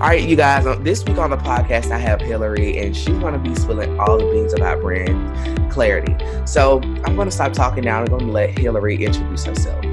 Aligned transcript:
All 0.00 0.06
right, 0.06 0.26
you 0.26 0.34
guys, 0.34 0.64
this 0.78 1.04
week 1.04 1.18
on 1.18 1.28
the 1.28 1.36
podcast, 1.36 1.90
I 1.90 1.98
have 1.98 2.22
Hilary, 2.22 2.78
and 2.78 2.96
she's 2.96 3.18
going 3.18 3.34
to 3.34 3.38
be 3.38 3.54
spilling 3.54 4.00
all 4.00 4.16
the 4.16 4.24
beans 4.30 4.54
about 4.54 4.80
brand 4.80 5.70
clarity. 5.70 6.16
So 6.46 6.80
I'm 7.04 7.16
going 7.16 7.28
to 7.28 7.30
stop 7.30 7.52
talking 7.52 7.84
now. 7.84 7.98
I'm 7.98 8.06
going 8.06 8.24
to 8.24 8.32
let 8.32 8.58
Hilary 8.58 9.04
introduce 9.04 9.44
herself. 9.44 9.84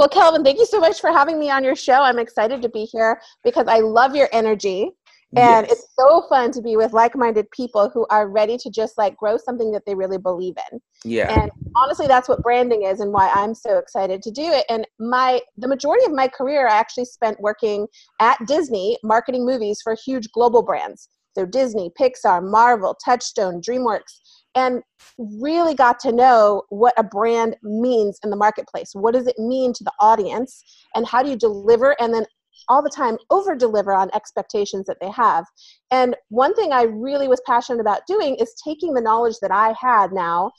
Well, 0.00 0.08
Kelvin, 0.08 0.42
thank 0.42 0.58
you 0.58 0.66
so 0.66 0.80
much 0.80 1.00
for 1.00 1.12
having 1.12 1.38
me 1.38 1.48
on 1.48 1.62
your 1.62 1.76
show. 1.76 2.02
I'm 2.02 2.18
excited 2.18 2.60
to 2.62 2.68
be 2.68 2.86
here 2.86 3.20
because 3.44 3.68
I 3.68 3.78
love 3.78 4.16
your 4.16 4.28
energy. 4.32 4.90
And 5.36 5.66
yes. 5.66 5.72
it's 5.72 5.86
so 5.98 6.26
fun 6.28 6.52
to 6.52 6.62
be 6.62 6.76
with 6.76 6.92
like-minded 6.92 7.50
people 7.50 7.90
who 7.92 8.06
are 8.10 8.28
ready 8.28 8.56
to 8.58 8.70
just 8.70 8.96
like 8.96 9.16
grow 9.16 9.36
something 9.36 9.72
that 9.72 9.82
they 9.86 9.94
really 9.94 10.18
believe 10.18 10.54
in. 10.70 10.80
Yeah. 11.04 11.40
And 11.40 11.50
honestly, 11.74 12.06
that's 12.06 12.28
what 12.28 12.42
branding 12.42 12.84
is 12.84 13.00
and 13.00 13.12
why 13.12 13.30
I'm 13.34 13.54
so 13.54 13.78
excited 13.78 14.22
to 14.22 14.30
do 14.30 14.42
it. 14.42 14.64
And 14.68 14.86
my 14.98 15.40
the 15.56 15.68
majority 15.68 16.04
of 16.04 16.12
my 16.12 16.28
career 16.28 16.68
I 16.68 16.74
actually 16.74 17.06
spent 17.06 17.40
working 17.40 17.86
at 18.20 18.38
Disney 18.46 18.98
marketing 19.02 19.44
movies 19.44 19.80
for 19.82 19.96
huge 20.04 20.30
global 20.32 20.62
brands. 20.62 21.08
So 21.36 21.44
Disney, 21.44 21.90
Pixar, 22.00 22.48
Marvel, 22.48 22.96
Touchstone, 23.04 23.60
DreamWorks, 23.60 24.20
and 24.54 24.82
really 25.18 25.74
got 25.74 25.98
to 26.00 26.12
know 26.12 26.62
what 26.68 26.94
a 26.96 27.02
brand 27.02 27.56
means 27.62 28.18
in 28.22 28.30
the 28.30 28.36
marketplace. 28.36 28.90
What 28.92 29.14
does 29.14 29.26
it 29.26 29.38
mean 29.38 29.72
to 29.72 29.84
the 29.84 29.92
audience? 29.98 30.62
And 30.94 31.06
how 31.06 31.22
do 31.22 31.30
you 31.30 31.36
deliver 31.36 32.00
and 32.00 32.14
then 32.14 32.24
all 32.68 32.82
the 32.82 32.90
time 32.90 33.16
over 33.30 33.54
deliver 33.54 33.92
on 33.92 34.10
expectations 34.14 34.86
that 34.86 34.98
they 35.00 35.10
have. 35.10 35.44
And 35.90 36.16
one 36.28 36.54
thing 36.54 36.72
I 36.72 36.82
really 36.82 37.28
was 37.28 37.42
passionate 37.46 37.80
about 37.80 38.06
doing 38.06 38.36
is 38.36 38.54
taking 38.64 38.94
the 38.94 39.00
knowledge 39.00 39.36
that 39.42 39.50
I 39.50 39.74
had 39.80 40.12
now 40.12 40.52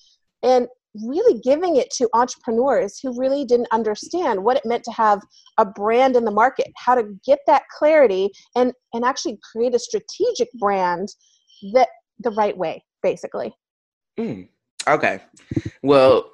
and 0.43 0.67
really 1.03 1.41
giving 1.41 1.75
it 1.75 1.89
to 1.91 2.09
entrepreneurs 2.13 2.99
who 3.01 3.19
really 3.19 3.43
didn't 3.43 3.67
understand 3.71 4.43
what 4.43 4.57
it 4.57 4.65
meant 4.65 4.83
to 4.83 4.91
have 4.91 5.21
a 5.57 5.65
brand 5.65 6.15
in 6.15 6.25
the 6.25 6.31
market, 6.31 6.67
how 6.77 6.95
to 6.95 7.03
get 7.25 7.39
that 7.47 7.63
clarity 7.77 8.29
and 8.55 8.73
and 8.93 9.03
actually 9.03 9.37
create 9.51 9.75
a 9.75 9.79
strategic 9.79 10.49
brand 10.53 11.09
that 11.73 11.89
the 12.19 12.31
right 12.31 12.57
way, 12.57 12.83
basically. 13.03 13.53
Mm, 14.17 14.47
okay. 14.87 15.21
Well, 15.83 16.31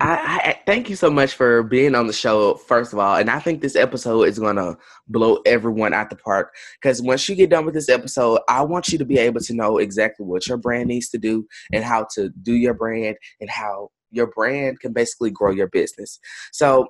I, 0.00 0.14
I, 0.44 0.60
thank 0.64 0.88
you 0.88 0.94
so 0.94 1.10
much 1.10 1.34
for 1.34 1.64
being 1.64 1.96
on 1.96 2.06
the 2.06 2.12
show, 2.12 2.54
first 2.54 2.92
of 2.92 3.00
all. 3.00 3.16
And 3.16 3.28
I 3.28 3.40
think 3.40 3.60
this 3.60 3.74
episode 3.74 4.28
is 4.28 4.38
going 4.38 4.54
to 4.54 4.76
blow 5.08 5.38
everyone 5.44 5.92
out 5.92 6.08
the 6.08 6.16
park. 6.16 6.54
Because 6.80 7.02
once 7.02 7.28
you 7.28 7.34
get 7.34 7.50
done 7.50 7.64
with 7.64 7.74
this 7.74 7.88
episode, 7.88 8.38
I 8.48 8.62
want 8.62 8.88
you 8.88 8.98
to 8.98 9.04
be 9.04 9.18
able 9.18 9.40
to 9.40 9.54
know 9.54 9.78
exactly 9.78 10.24
what 10.24 10.46
your 10.46 10.56
brand 10.56 10.88
needs 10.88 11.08
to 11.10 11.18
do 11.18 11.46
and 11.72 11.82
how 11.82 12.06
to 12.14 12.28
do 12.42 12.52
your 12.54 12.74
brand 12.74 13.16
and 13.40 13.50
how 13.50 13.90
your 14.12 14.28
brand 14.28 14.78
can 14.78 14.92
basically 14.92 15.30
grow 15.30 15.50
your 15.50 15.68
business. 15.68 16.20
So, 16.52 16.86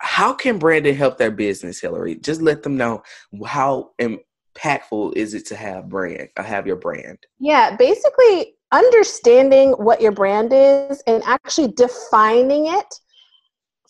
how 0.00 0.32
can 0.34 0.58
branding 0.58 0.96
help 0.96 1.16
their 1.16 1.30
business, 1.30 1.80
Hilary? 1.80 2.16
Just 2.16 2.42
let 2.42 2.64
them 2.64 2.76
know 2.76 3.04
how 3.46 3.92
impactful 4.00 5.16
is 5.16 5.32
it 5.32 5.46
to 5.46 5.56
have 5.56 5.88
brand, 5.88 6.28
uh, 6.36 6.42
have 6.42 6.66
your 6.66 6.76
brand. 6.76 7.18
Yeah, 7.38 7.76
basically 7.76 8.56
understanding 8.72 9.72
what 9.72 10.00
your 10.00 10.12
brand 10.12 10.52
is 10.52 11.02
and 11.06 11.22
actually 11.24 11.68
defining 11.68 12.66
it 12.66 12.94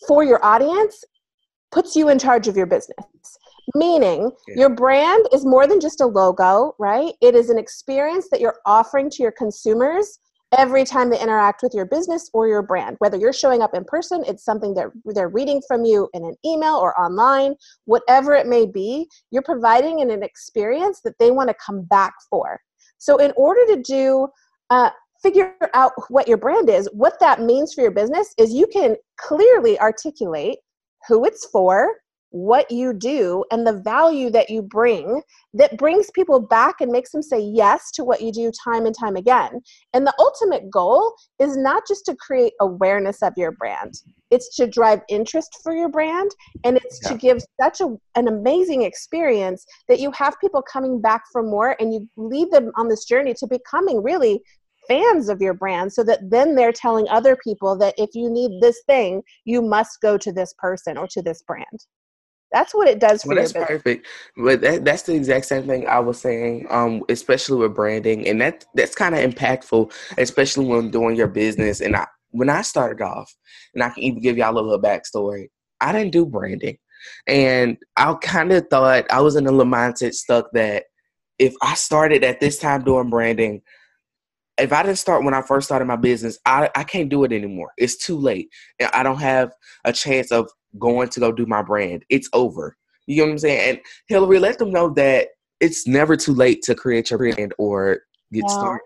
for 0.07 0.23
your 0.23 0.43
audience 0.45 1.03
puts 1.71 1.95
you 1.95 2.09
in 2.09 2.19
charge 2.19 2.47
of 2.47 2.55
your 2.55 2.65
business. 2.65 2.97
Meaning, 3.75 4.29
yeah. 4.49 4.55
your 4.57 4.69
brand 4.69 5.25
is 5.33 5.45
more 5.45 5.67
than 5.67 5.79
just 5.79 6.01
a 6.01 6.05
logo, 6.05 6.75
right? 6.79 7.13
It 7.21 7.33
is 7.33 7.49
an 7.49 7.57
experience 7.57 8.27
that 8.29 8.41
you're 8.41 8.59
offering 8.65 9.09
to 9.11 9.23
your 9.23 9.31
consumers 9.31 10.19
every 10.57 10.83
time 10.83 11.09
they 11.09 11.19
interact 11.19 11.63
with 11.63 11.73
your 11.73 11.85
business 11.85 12.29
or 12.33 12.47
your 12.47 12.61
brand. 12.61 12.97
Whether 12.99 13.17
you're 13.17 13.33
showing 13.33 13.61
up 13.61 13.73
in 13.73 13.85
person, 13.85 14.23
it's 14.27 14.43
something 14.43 14.73
that 14.75 14.87
they're 15.05 15.29
reading 15.29 15.61
from 15.67 15.85
you 15.85 16.09
in 16.13 16.23
an 16.25 16.35
email 16.45 16.75
or 16.75 16.99
online, 16.99 17.55
whatever 17.85 18.33
it 18.33 18.47
may 18.47 18.65
be, 18.65 19.07
you're 19.31 19.41
providing 19.41 20.01
an 20.01 20.23
experience 20.23 21.01
that 21.03 21.17
they 21.17 21.31
want 21.31 21.49
to 21.49 21.55
come 21.65 21.83
back 21.83 22.13
for. 22.29 22.59
So, 22.97 23.17
in 23.17 23.33
order 23.35 23.65
to 23.75 23.81
do 23.81 24.27
uh, 24.73 24.89
figure 25.21 25.55
out 25.75 25.91
what 26.09 26.27
your 26.27 26.37
brand 26.37 26.67
is. 26.67 26.89
What 26.93 27.19
that 27.19 27.41
means 27.41 27.73
for 27.73 27.81
your 27.81 27.91
business 27.91 28.33
is 28.39 28.53
you 28.53 28.67
can 28.67 28.95
clearly 29.17 29.79
articulate 29.79 30.57
who 31.07 31.25
it's 31.25 31.45
for, 31.45 31.89
what 32.31 32.71
you 32.71 32.93
do, 32.93 33.45
and 33.51 33.67
the 33.67 33.79
value 33.81 34.31
that 34.31 34.49
you 34.49 34.63
bring 34.63 35.21
that 35.53 35.77
brings 35.77 36.09
people 36.15 36.39
back 36.39 36.81
and 36.81 36.91
makes 36.91 37.11
them 37.11 37.21
say 37.21 37.39
yes 37.39 37.91
to 37.91 38.03
what 38.03 38.21
you 38.21 38.31
do 38.31 38.51
time 38.63 38.87
and 38.87 38.95
time 38.97 39.15
again. 39.15 39.61
And 39.93 40.07
the 40.07 40.15
ultimate 40.17 40.71
goal 40.71 41.13
is 41.39 41.55
not 41.55 41.83
just 41.87 42.05
to 42.05 42.15
create 42.15 42.53
awareness 42.59 43.21
of 43.21 43.33
your 43.37 43.51
brand, 43.51 43.93
it's 44.31 44.55
to 44.55 44.65
drive 44.65 45.01
interest 45.09 45.59
for 45.61 45.75
your 45.75 45.89
brand 45.89 46.31
and 46.63 46.77
it's 46.77 46.99
yeah. 47.03 47.09
to 47.09 47.17
give 47.17 47.39
such 47.61 47.81
a, 47.81 47.95
an 48.15 48.27
amazing 48.27 48.81
experience 48.81 49.63
that 49.87 49.99
you 49.99 50.09
have 50.13 50.41
people 50.41 50.63
coming 50.63 50.99
back 50.99 51.21
for 51.31 51.43
more 51.43 51.75
and 51.79 51.93
you 51.93 52.09
lead 52.17 52.49
them 52.49 52.71
on 52.75 52.87
this 52.87 53.05
journey 53.05 53.35
to 53.35 53.45
becoming 53.45 54.01
really 54.01 54.41
fans 54.87 55.29
of 55.29 55.41
your 55.41 55.53
brand 55.53 55.91
so 55.93 56.03
that 56.03 56.29
then 56.29 56.55
they're 56.55 56.71
telling 56.71 57.07
other 57.09 57.35
people 57.35 57.77
that 57.77 57.95
if 57.97 58.09
you 58.13 58.29
need 58.29 58.61
this 58.61 58.81
thing, 58.87 59.21
you 59.45 59.61
must 59.61 60.01
go 60.01 60.17
to 60.17 60.31
this 60.31 60.53
person 60.57 60.97
or 60.97 61.07
to 61.07 61.21
this 61.21 61.41
brand. 61.43 61.85
That's 62.53 62.73
what 62.73 62.87
it 62.87 62.99
does 62.99 63.23
for 63.23 63.29
well, 63.29 63.37
that's 63.37 63.51
perfect. 63.51 64.05
But 64.37 64.61
that, 64.61 64.85
that's 64.85 65.01
the 65.03 65.15
exact 65.15 65.45
same 65.45 65.65
thing 65.65 65.87
I 65.87 65.99
was 65.99 66.21
saying, 66.21 66.67
um, 66.69 67.03
especially 67.09 67.57
with 67.57 67.75
branding, 67.75 68.27
and 68.27 68.39
that 68.41 68.65
that's 68.75 68.93
kind 68.93 69.15
of 69.15 69.21
impactful, 69.21 69.91
especially 70.19 70.65
when 70.67 70.91
doing 70.91 71.15
your 71.15 71.27
business. 71.27 71.81
And 71.81 71.95
I, 71.95 72.05
when 72.29 72.51
I 72.51 72.61
started 72.61 73.03
off, 73.03 73.35
and 73.73 73.81
I 73.81 73.89
can 73.89 74.03
even 74.03 74.21
give 74.21 74.37
y'all 74.37 74.53
a 74.53 74.61
little 74.61 74.79
backstory. 74.79 75.47
I 75.81 75.91
didn't 75.91 76.11
do 76.11 76.27
branding, 76.27 76.77
and 77.25 77.75
I 77.97 78.13
kind 78.21 78.53
of 78.53 78.67
thought 78.69 79.11
I 79.11 79.21
was 79.21 79.35
in 79.35 79.47
a 79.47 79.51
little 79.51 79.71
mindset 79.71 80.13
stuck 80.13 80.51
that 80.53 80.83
if 81.39 81.55
I 81.63 81.73
started 81.73 82.23
at 82.23 82.39
this 82.39 82.59
time 82.59 82.83
doing 82.83 83.09
branding, 83.09 83.63
if 84.57 84.71
I 84.71 84.83
didn't 84.83 84.97
start 84.97 85.23
when 85.23 85.33
I 85.33 85.41
first 85.41 85.67
started 85.67 85.85
my 85.85 85.95
business, 85.95 86.37
I, 86.45 86.69
I 86.75 86.83
can't 86.83 87.09
do 87.09 87.23
it 87.23 87.31
anymore. 87.31 87.71
It's 87.77 87.97
too 87.97 88.17
late. 88.17 88.49
And 88.79 88.89
I 88.93 89.03
don't 89.03 89.19
have 89.19 89.51
a 89.85 89.93
chance 89.93 90.31
of 90.31 90.49
going 90.77 91.09
to 91.09 91.19
go 91.19 91.31
do 91.31 91.45
my 91.45 91.61
brand. 91.61 92.05
It's 92.09 92.29
over. 92.33 92.77
You 93.07 93.17
know 93.17 93.25
what 93.25 93.31
I'm 93.31 93.39
saying? 93.39 93.69
And 93.69 93.79
Hilary, 94.07 94.39
let 94.39 94.59
them 94.59 94.71
know 94.71 94.89
that 94.91 95.29
it's 95.59 95.87
never 95.87 96.15
too 96.15 96.33
late 96.33 96.61
to 96.63 96.75
create 96.75 97.09
your 97.09 97.17
brand 97.17 97.53
or 97.57 98.01
get 98.31 98.49
started. 98.49 98.81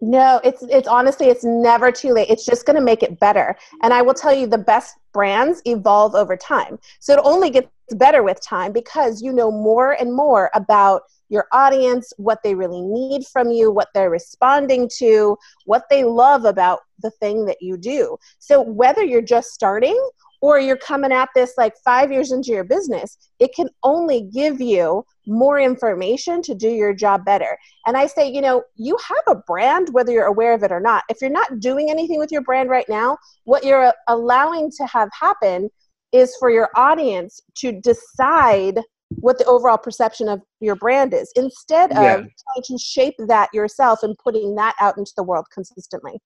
No, 0.00 0.40
it's 0.44 0.62
it's 0.64 0.86
honestly 0.88 1.28
it's 1.28 1.44
never 1.44 1.90
too 1.90 2.12
late. 2.12 2.28
It's 2.28 2.44
just 2.44 2.66
going 2.66 2.76
to 2.76 2.82
make 2.82 3.02
it 3.02 3.18
better. 3.18 3.56
And 3.82 3.94
I 3.94 4.02
will 4.02 4.12
tell 4.12 4.34
you 4.34 4.46
the 4.46 4.58
best 4.58 4.96
brands 5.14 5.62
evolve 5.64 6.14
over 6.14 6.36
time. 6.36 6.78
So 7.00 7.14
it 7.14 7.20
only 7.24 7.48
gets 7.48 7.68
better 7.92 8.22
with 8.22 8.40
time 8.42 8.72
because 8.72 9.22
you 9.22 9.32
know 9.32 9.50
more 9.50 9.92
and 9.92 10.14
more 10.14 10.50
about 10.54 11.02
your 11.28 11.46
audience, 11.52 12.12
what 12.16 12.42
they 12.42 12.54
really 12.54 12.82
need 12.82 13.26
from 13.26 13.50
you, 13.50 13.70
what 13.70 13.88
they're 13.94 14.10
responding 14.10 14.88
to, 14.98 15.36
what 15.64 15.84
they 15.90 16.04
love 16.04 16.44
about 16.44 16.80
the 17.02 17.10
thing 17.10 17.44
that 17.46 17.60
you 17.60 17.76
do. 17.76 18.16
So 18.38 18.60
whether 18.60 19.04
you're 19.04 19.22
just 19.22 19.50
starting 19.50 19.98
or 20.42 20.60
you're 20.60 20.76
coming 20.76 21.12
at 21.12 21.28
this 21.34 21.54
like 21.56 21.74
five 21.84 22.12
years 22.12 22.32
into 22.32 22.50
your 22.50 22.64
business, 22.64 23.16
it 23.38 23.54
can 23.54 23.68
only 23.82 24.28
give 24.32 24.60
you 24.60 25.04
more 25.26 25.58
information 25.58 26.42
to 26.42 26.54
do 26.54 26.68
your 26.68 26.94
job 26.94 27.24
better. 27.24 27.58
And 27.86 27.96
I 27.96 28.06
say, 28.06 28.30
you 28.30 28.40
know, 28.40 28.62
you 28.76 28.96
have 29.08 29.36
a 29.36 29.40
brand, 29.46 29.88
whether 29.92 30.12
you're 30.12 30.26
aware 30.26 30.54
of 30.54 30.62
it 30.62 30.70
or 30.70 30.80
not. 30.80 31.04
If 31.08 31.18
you're 31.20 31.30
not 31.30 31.60
doing 31.60 31.90
anything 31.90 32.18
with 32.18 32.30
your 32.30 32.42
brand 32.42 32.70
right 32.70 32.88
now, 32.88 33.16
what 33.44 33.64
you're 33.64 33.92
allowing 34.08 34.70
to 34.76 34.86
have 34.86 35.08
happen 35.18 35.68
is 36.12 36.36
for 36.38 36.50
your 36.50 36.70
audience 36.76 37.40
to 37.56 37.72
decide 37.80 38.80
what 39.10 39.38
the 39.38 39.44
overall 39.44 39.78
perception 39.78 40.28
of 40.28 40.42
your 40.60 40.76
brand 40.76 41.14
is 41.14 41.30
instead 41.36 41.90
of 41.92 42.02
yeah. 42.02 42.16
trying 42.16 42.62
to 42.64 42.78
shape 42.78 43.14
that 43.28 43.48
yourself 43.54 44.02
and 44.02 44.16
putting 44.18 44.54
that 44.56 44.74
out 44.80 44.98
into 44.98 45.12
the 45.16 45.22
world 45.22 45.46
consistently. 45.52 46.18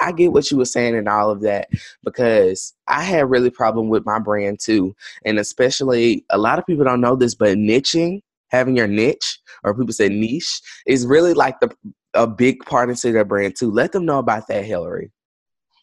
I 0.00 0.12
get 0.12 0.32
what 0.32 0.50
you 0.50 0.56
were 0.56 0.64
saying 0.64 0.96
and 0.96 1.08
all 1.08 1.30
of 1.30 1.40
that 1.42 1.68
because 2.02 2.74
I 2.88 3.02
had 3.02 3.30
really 3.30 3.50
problem 3.50 3.88
with 3.88 4.04
my 4.04 4.18
brand 4.18 4.58
too. 4.60 4.94
And 5.24 5.38
especially 5.38 6.24
a 6.30 6.38
lot 6.38 6.58
of 6.58 6.66
people 6.66 6.84
don't 6.84 7.00
know 7.00 7.14
this, 7.14 7.34
but 7.34 7.56
niching, 7.56 8.20
having 8.48 8.76
your 8.76 8.88
niche, 8.88 9.38
or 9.62 9.74
people 9.74 9.92
say 9.92 10.08
niche, 10.08 10.60
is 10.86 11.06
really 11.06 11.34
like 11.34 11.60
the 11.60 11.70
a 12.14 12.26
big 12.26 12.64
part 12.64 12.90
into 12.90 13.12
their 13.12 13.24
brand 13.24 13.56
too. 13.56 13.70
Let 13.70 13.92
them 13.92 14.04
know 14.04 14.18
about 14.18 14.46
that, 14.48 14.64
Hilary. 14.64 15.10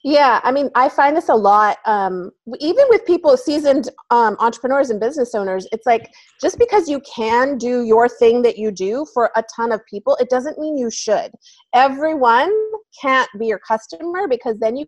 Yeah, 0.03 0.42
I 0.44 0.51
mean, 0.51 0.69
I 0.74 0.89
find 0.89 1.15
this 1.15 1.30
a 1.30 1.36
lot. 1.36 1.77
Um, 1.86 2.31
even 2.59 2.86
with 2.89 3.06
people, 3.06 3.38
seasoned 3.38 3.89
um, 4.09 4.36
entrepreneurs 4.39 4.89
and 4.89 5.00
business 5.00 5.36
owners, 5.36 5.68
it's 5.71 5.86
like 5.86 6.09
just 6.42 6.57
because 6.57 6.89
you 6.89 7.01
can 7.01 7.57
do 7.59 7.83
your 7.83 8.09
thing 8.09 8.42
that 8.42 8.57
you 8.57 8.71
do 8.71 9.06
for 9.13 9.30
a 9.36 9.44
ton 9.56 9.71
of 9.71 9.80
people, 9.88 10.18
it 10.19 10.30
doesn't 10.30 10.57
mean 10.57 10.75
you 10.75 10.89
should. 10.89 11.31
Everyone 11.75 12.51
can't 13.00 13.30
be 13.38 13.45
your 13.45 13.59
customer 13.59 14.27
because 14.27 14.57
then 14.57 14.75
you 14.75 14.88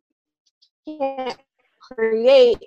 can't 0.87 1.37
create 1.79 2.57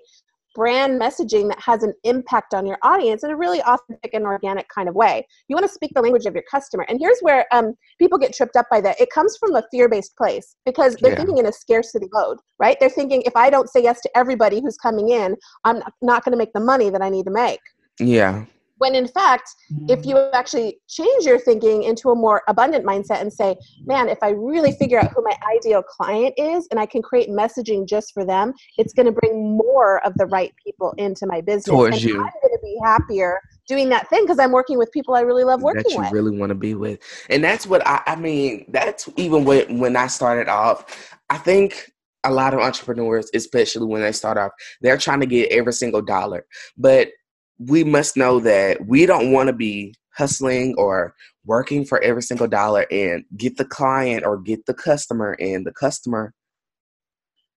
brand 0.57 0.99
messaging 1.01 1.49
that 1.49 1.61
has 1.61 1.83
an 1.83 1.93
impact 2.03 2.55
on 2.55 2.67
your 2.67 2.79
audience 2.83 3.23
in 3.23 3.31
a 3.31 3.37
really 3.37 3.61
authentic 3.63 4.15
and 4.15 4.25
organic 4.25 4.67
kind 4.69 4.89
of 4.89 4.95
way. 4.95 5.25
You 5.49 5.55
want 5.55 5.67
to 5.67 5.73
speak 5.73 5.93
the 5.95 6.01
language 6.01 6.25
of 6.25 6.35
your 6.35 6.45
customer. 6.51 6.87
And 6.89 6.99
here's 6.99 7.21
where 7.21 7.45
um, 7.53 7.75
people 7.99 8.19
get 8.19 8.35
tripped 8.35 8.57
up 8.57 8.67
by 8.71 8.81
that. 8.81 8.99
It 8.99 9.11
comes 9.11 9.37
from 9.37 9.55
a 9.55 9.63
fear 9.71 9.89
based 9.89 10.17
place 10.17 10.57
because 10.65 10.97
they're 10.97 11.13
yeah. 11.13 11.19
thinking 11.19 11.39
in 11.39 11.47
a 11.47 11.53
scarcity 11.53 12.09
mode, 12.11 12.39
right? 12.59 12.79
They're 12.81 12.89
thinking 12.89 13.23
if 13.27 13.37
I 13.37 13.51
don't 13.51 13.69
say 13.69 13.83
yes 13.83 14.01
to 14.01 14.11
everybody 14.17 14.61
who's 14.61 14.79
coming 14.79 15.11
in, 15.11 15.37
I'm 15.65 15.83
not 16.01 16.25
going 16.25 16.33
to 16.33 16.39
make 16.39 16.55
the 16.55 16.61
money 16.61 16.89
that 16.91 17.03
I 17.03 17.11
need 17.11 17.27
to 17.27 17.33
make. 17.33 17.61
Yeah. 18.01 18.47
When 18.79 18.95
in 18.95 19.09
fact, 19.09 19.49
if 19.89 20.05
you 20.05 20.19
actually 20.35 20.79
change 20.87 21.25
your 21.25 21.39
thinking 21.39 21.85
into 21.85 22.11
a 22.11 22.15
more 22.15 22.43
abundant 22.47 22.85
mindset 22.85 23.23
and 23.23 23.33
say, 23.33 23.57
man, 23.87 24.11
if 24.11 24.19
I 24.23 24.31
really 24.31 24.73
figure 24.73 24.99
out 24.99 25.13
who 25.13 25.23
my 25.23 25.35
ideal 25.57 25.83
client 25.83 26.35
is 26.37 26.69
and 26.71 26.79
I 26.79 26.85
can 26.85 27.01
create 27.01 27.31
messaging 27.31 27.89
just 27.89 28.13
for 28.13 28.27
them, 28.27 28.53
it's 28.77 28.93
going 28.93 29.07
to 29.07 29.13
bring 29.13 29.46
more 29.77 30.05
of 30.07 30.15
the 30.15 30.27
right 30.27 30.55
people 30.65 30.95
into 30.97 31.27
my 31.27 31.41
business. 31.41 31.67
Towards 31.67 31.97
and 31.97 32.05
you. 32.05 32.15
I'm 32.15 32.31
going 32.43 32.53
to 32.53 32.59
be 32.63 32.79
happier 32.83 33.41
doing 33.69 33.89
that 33.91 34.09
thing 34.09 34.23
because 34.23 34.39
I'm 34.39 34.53
working 34.53 34.79
with 34.79 34.91
people 34.91 35.15
I 35.15 35.21
really 35.21 35.45
love 35.45 35.63
working 35.63 35.83
that 35.83 35.93
you 35.93 35.99
with. 35.99 36.13
really 36.13 36.37
want 36.37 36.51
to 36.51 36.55
be 36.55 36.75
with. 36.75 37.01
And 37.29 37.45
that's 37.45 37.67
what 37.67 37.87
I, 37.87 38.03
I 38.07 38.17
mean, 38.17 38.65
that's 38.69 39.09
even 39.17 39.45
when, 39.45 39.79
when 39.79 39.97
I 39.97 40.07
started 40.07 40.49
off. 40.49 41.15
I 41.29 41.37
think 41.39 41.93
a 42.25 42.31
lot 42.33 42.55
of 42.55 42.61
entrepreneurs, 42.61 43.31
especially 43.35 43.87
when 43.87 44.01
they 44.03 44.13
start 44.13 44.39
off, 44.39 44.53
they're 44.81 44.97
trying 44.97 45.21
to 45.21 45.27
get 45.27 45.53
every 45.53 45.73
single 45.73 46.03
dollar. 46.03 46.47
But 46.79 47.11
we 47.59 47.85
must 47.85 48.17
know 48.17 48.41
that 48.41 48.87
we 48.87 49.05
don't 49.05 49.33
want 49.33 49.49
to 49.49 49.53
be 49.53 49.95
hustling 50.15 50.75
or 50.79 51.15
working 51.45 51.85
for 51.85 52.03
every 52.03 52.23
single 52.23 52.49
dollar 52.49 52.87
and 52.91 53.25
get 53.37 53.57
the 53.59 53.65
client 53.65 54.25
or 54.25 54.39
get 54.39 54.65
the 54.67 54.75
customer 54.75 55.37
and 55.39 55.67
the 55.67 55.73
customer 55.73 56.33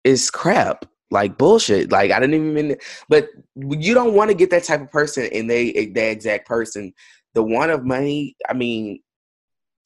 is 0.03 0.31
crap 0.31 0.85
like 1.09 1.37
bullshit 1.37 1.91
like 1.91 2.11
i 2.11 2.19
didn't 2.19 2.35
even 2.35 2.53
mean 2.53 2.75
but 3.07 3.29
you 3.55 3.93
don't 3.93 4.13
want 4.13 4.29
to 4.29 4.35
get 4.35 4.49
that 4.49 4.63
type 4.63 4.81
of 4.81 4.91
person 4.91 5.29
and 5.33 5.49
they 5.49 5.71
eh, 5.73 5.87
that 5.93 6.11
exact 6.11 6.47
person 6.47 6.93
the 7.33 7.41
one 7.41 7.69
of 7.69 7.85
money 7.85 8.35
i 8.49 8.53
mean 8.53 8.99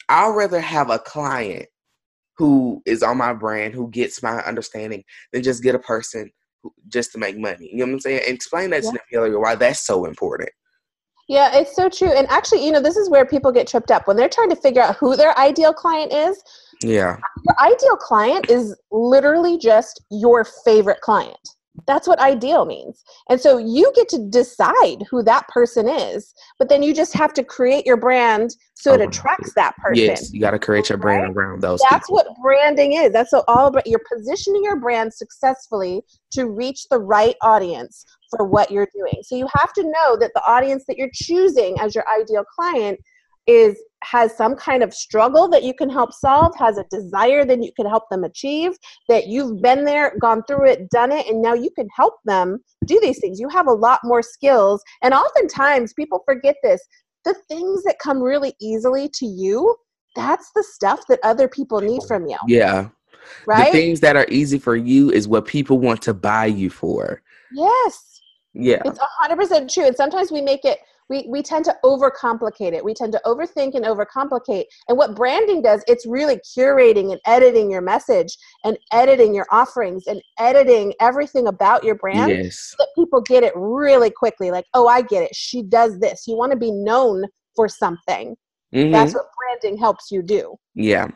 i'd 0.10 0.36
rather 0.36 0.60
have 0.60 0.90
a 0.90 1.00
client 1.00 1.68
who 2.38 2.82
is 2.88 3.04
on 3.04 3.18
my 3.18 3.34
brand 3.34 3.74
who 3.74 3.88
gets 3.92 4.24
my 4.24 4.42
understanding 4.42 5.04
than 5.32 5.44
just 5.44 5.62
get 5.62 5.76
a 5.76 5.80
person 5.80 6.32
who, 6.64 6.74
just 6.88 7.12
to 7.12 7.20
make 7.20 7.38
money. 7.38 7.70
You 7.72 7.80
know 7.80 7.86
what 7.86 7.94
I'm 7.94 8.00
saying? 8.00 8.22
And 8.26 8.36
explain 8.36 8.72
that 8.72 8.84
yeah. 8.84 9.22
to 9.22 9.32
the 9.32 9.40
why 9.40 9.56
that's 9.56 9.86
so 9.86 10.06
important. 10.06 10.50
Yeah, 11.28 11.58
it's 11.58 11.76
so 11.76 11.88
true. 11.88 12.12
And 12.12 12.28
actually, 12.30 12.66
you 12.66 12.72
know, 12.72 12.82
this 12.82 12.98
is 12.98 13.10
where 13.10 13.26
people 13.26 13.52
get 13.52 13.68
tripped 13.68 13.92
up 13.92 14.08
when 14.08 14.18
they're 14.18 14.28
trying 14.28 14.50
to 14.50 14.56
figure 14.56 14.82
out 14.82 14.98
who 14.98 15.16
their 15.16 15.38
ideal 15.38 15.74
client 15.74 16.12
is. 16.12 16.42
Yeah. 16.82 17.18
Your 17.46 17.56
ideal 17.62 17.96
client 17.98 18.50
is 18.50 18.76
literally 18.92 19.58
just 19.58 20.04
your 20.10 20.46
favorite 20.66 21.02
client. 21.02 21.38
That's 21.88 22.08
what 22.08 22.20
ideal 22.20 22.66
means. 22.66 23.02
And 23.30 23.40
so 23.40 23.58
you 23.58 23.92
get 23.96 24.10
to 24.10 24.28
decide 24.30 25.04
who 25.10 25.24
that 25.24 25.48
person 25.48 25.88
is, 25.88 26.34
but 26.60 26.70
then 26.70 26.84
you 26.84 26.94
just 26.94 27.14
have 27.14 27.34
to 27.34 27.44
create 27.44 27.86
your 27.86 27.98
brand 27.98 28.52
so 28.76 28.94
it 28.94 29.00
oh. 29.00 29.08
attracts 29.08 29.54
that 29.56 29.76
person. 29.78 30.06
Yes, 30.06 30.34
you 30.34 30.42
got 30.42 30.52
to 30.52 30.60
create 30.60 30.90
your 30.90 30.98
brand 30.98 31.36
right? 31.36 31.46
around 31.46 31.62
those. 31.62 31.80
That's 31.90 32.08
people. 32.08 32.16
what 32.16 32.28
branding 32.42 32.94
is. 32.94 33.14
That's 33.14 33.32
what 33.32 33.46
all 33.48 33.68
about. 33.68 33.88
You're 33.88 34.02
positioning 34.14 34.64
your 34.64 34.80
brand 34.80 35.14
successfully 35.14 36.02
to 36.34 36.48
reach 36.48 36.88
the 36.90 37.00
right 37.00 37.36
audience 37.42 38.06
for 38.30 38.46
what 38.46 38.70
you're 38.70 38.90
doing. 38.94 39.22
So 39.24 39.36
you 39.36 39.48
have 39.56 39.72
to 39.74 39.84
know 39.84 40.18
that 40.20 40.32
the 40.36 40.44
audience 40.46 40.84
that 40.88 40.98
you're 40.98 41.10
choosing 41.14 41.80
as 41.80 41.96
your 41.96 42.06
ideal 42.10 42.44
client 42.56 43.00
is 43.48 43.78
has 44.04 44.36
some 44.36 44.56
kind 44.56 44.84
of 44.84 44.94
struggle 44.94 45.48
that 45.50 45.64
you 45.64 45.74
can 45.74 45.90
help 45.90 46.12
solve, 46.12 46.56
has 46.58 46.78
a 46.78 46.86
desire 46.90 47.46
that 47.46 47.64
you 47.64 47.72
can 47.76 47.86
help 47.86 48.04
them 48.10 48.24
achieve, 48.24 48.72
that 49.08 49.28
you've 49.28 49.62
been 49.62 49.86
there, 49.86 50.16
gone 50.20 50.42
through 50.48 50.68
it, 50.68 50.90
done 50.90 51.12
it, 51.12 51.28
and 51.28 51.42
now 51.42 51.54
you 51.54 51.70
can 51.76 51.88
help 51.96 52.16
them 52.26 52.58
do 52.86 53.00
these 53.00 53.20
things. 53.20 53.40
You 53.40 53.48
have 53.50 53.68
a 53.68 53.74
lot 53.74 54.00
more 54.04 54.24
skills. 54.24 54.82
And 55.04 55.14
oftentimes 55.14 55.94
people 55.94 56.24
forget 56.26 56.56
this. 56.64 56.82
The 57.26 57.36
things 57.48 57.84
that 57.84 58.00
come 58.00 58.22
really 58.22 58.54
easily 58.60 59.08
to 59.14 59.26
you, 59.26 59.76
that's 60.16 60.52
the 60.56 60.64
stuff 60.64 61.06
that 61.08 61.20
other 61.24 61.48
people 61.48 61.80
need 61.80 62.02
from 62.08 62.26
you. 62.26 62.38
Yeah. 62.48 62.90
Right? 63.46 63.66
The 63.66 63.72
things 63.72 64.00
that 64.00 64.16
are 64.16 64.26
easy 64.30 64.58
for 64.58 64.76
you 64.76 65.12
is 65.12 65.28
what 65.28 65.46
people 65.46 65.78
want 65.78 66.02
to 66.04 66.14
buy 66.16 66.48
you 66.48 66.72
for. 66.72 67.22
Yes. 67.54 68.20
Yeah. 68.54 68.82
It's 68.84 69.00
100% 69.24 69.72
true. 69.72 69.86
And 69.86 69.96
sometimes 69.96 70.32
we 70.32 70.42
make 70.42 70.66
it 70.66 70.80
we, 71.12 71.26
we 71.28 71.44
tend 71.44 71.66
to 71.66 71.76
overcomplicate 71.84 72.72
it. 72.72 72.84
We 72.84 72.94
tend 72.94 73.12
to 73.12 73.22
overthink 73.26 73.76
and 73.76 73.84
overcomplicate. 73.84 74.64
And 74.88 74.98
what 74.98 75.14
branding 75.14 75.62
does, 75.62 75.84
it's 75.86 76.06
really 76.08 76.38
curating 76.58 77.12
and 77.12 77.20
editing 77.26 77.70
your 77.70 77.82
message 77.82 78.38
and 78.64 78.78
editing 78.94 79.36
your 79.36 79.46
offerings 79.52 80.08
and 80.08 80.22
editing 80.40 80.94
everything 81.02 81.48
about 81.48 81.84
your 81.84 81.96
brand 81.96 82.32
yes. 82.32 82.58
so 82.58 82.76
that 82.80 82.88
people 82.96 83.20
get 83.20 83.44
it 83.44 83.52
really 83.58 84.10
quickly. 84.10 84.52
Like, 84.52 84.66
oh, 84.74 84.88
I 84.88 85.02
get 85.02 85.24
it. 85.24 85.36
She 85.36 85.64
does 85.64 86.00
this. 86.00 86.24
You 86.28 86.38
want 86.38 86.54
to 86.54 86.58
be 86.58 86.72
known 86.72 87.26
for 87.58 87.68
something. 87.68 88.38
Mm-hmm. 88.74 88.92
That's 88.92 89.14
what 89.14 89.26
branding 89.38 89.78
helps 89.78 90.12
you 90.12 90.22
do. 90.22 90.56
Yeah. 90.76 91.10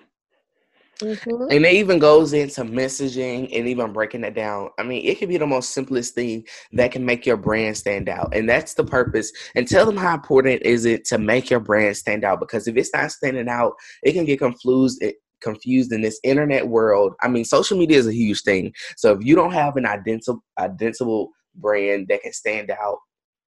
Mm-hmm. 1.05 1.51
And 1.51 1.65
it 1.65 1.73
even 1.73 1.99
goes 1.99 2.33
into 2.33 2.61
messaging 2.63 3.49
and 3.55 3.67
even 3.67 3.93
breaking 3.93 4.23
it 4.23 4.33
down. 4.33 4.69
I 4.79 4.83
mean, 4.83 5.05
it 5.05 5.19
can 5.19 5.29
be 5.29 5.37
the 5.37 5.45
most 5.45 5.69
simplest 5.69 6.15
thing 6.15 6.45
that 6.71 6.91
can 6.91 7.05
make 7.05 7.25
your 7.25 7.37
brand 7.37 7.77
stand 7.77 8.09
out. 8.09 8.33
And 8.33 8.49
that's 8.49 8.73
the 8.73 8.83
purpose. 8.83 9.31
And 9.55 9.67
tell 9.67 9.85
them 9.85 9.97
how 9.97 10.15
important 10.15 10.63
is 10.63 10.85
it 10.85 11.05
to 11.05 11.19
make 11.19 11.49
your 11.51 11.59
brand 11.59 11.95
stand 11.95 12.23
out 12.23 12.39
because 12.39 12.67
if 12.67 12.75
it's 12.75 12.93
not 12.93 13.11
standing 13.11 13.47
out, 13.47 13.73
it 14.01 14.13
can 14.13 14.25
get 14.25 14.39
confused 14.39 15.01
it, 15.03 15.17
confused 15.41 15.91
in 15.91 16.01
this 16.01 16.19
internet 16.23 16.67
world. 16.67 17.13
I 17.21 17.27
mean, 17.27 17.45
social 17.45 17.77
media 17.77 17.99
is 17.99 18.07
a 18.07 18.13
huge 18.13 18.41
thing. 18.41 18.73
So 18.97 19.11
if 19.13 19.23
you 19.23 19.35
don't 19.35 19.53
have 19.53 19.77
an 19.77 19.85
identifiable 19.85 20.43
identifiable 20.57 21.31
brand 21.53 22.07
that 22.09 22.23
can 22.23 22.33
stand 22.33 22.71
out, 22.71 22.97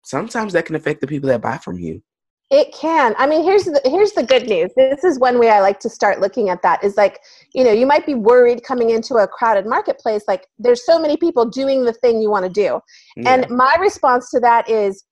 sometimes 0.05 0.53
that 0.55 0.67
can 0.67 0.75
affect 0.75 1.01
the 1.01 1.07
people 1.07 1.29
that 1.29 1.43
buy 1.43 1.59
from 1.59 1.79
you. 1.79 2.03
It 2.51 2.73
can. 2.73 3.15
I 3.19 3.27
mean, 3.27 3.43
here's 3.43 3.65
the 3.65 3.81
here's 3.85 4.13
the 4.13 4.23
good 4.23 4.49
news. 4.49 4.71
This 4.77 5.03
is 5.03 5.19
one 5.19 5.41
way 5.41 5.51
I 5.51 5.61
like 5.61 5.81
to 5.81 5.91
start 5.91 6.21
looking 6.21 6.49
at 6.49 6.63
that 6.63 6.85
is 6.85 6.97
like, 6.97 7.19
you 7.55 7.65
know, 7.65 7.73
you 7.73 7.87
might 7.87 8.07
be 8.07 8.15
worried 8.15 8.63
coming 8.63 8.91
into 8.91 9.17
a 9.17 9.27
crowded 9.27 9.67
marketplace 9.67 10.23
like 10.29 10.47
there's 10.59 10.87
so 10.87 10.99
many 10.99 11.17
people 11.17 11.45
doing 11.45 11.85
the 11.85 11.93
thing 11.93 12.21
you 12.21 12.31
want 12.31 12.45
to 12.45 12.51
do. 12.51 12.81
Yeah. 13.17 13.35
And 13.35 13.51
my 13.51 13.77
response 13.81 14.31
to 14.31 14.41
that 14.41 14.71
is 14.71 15.05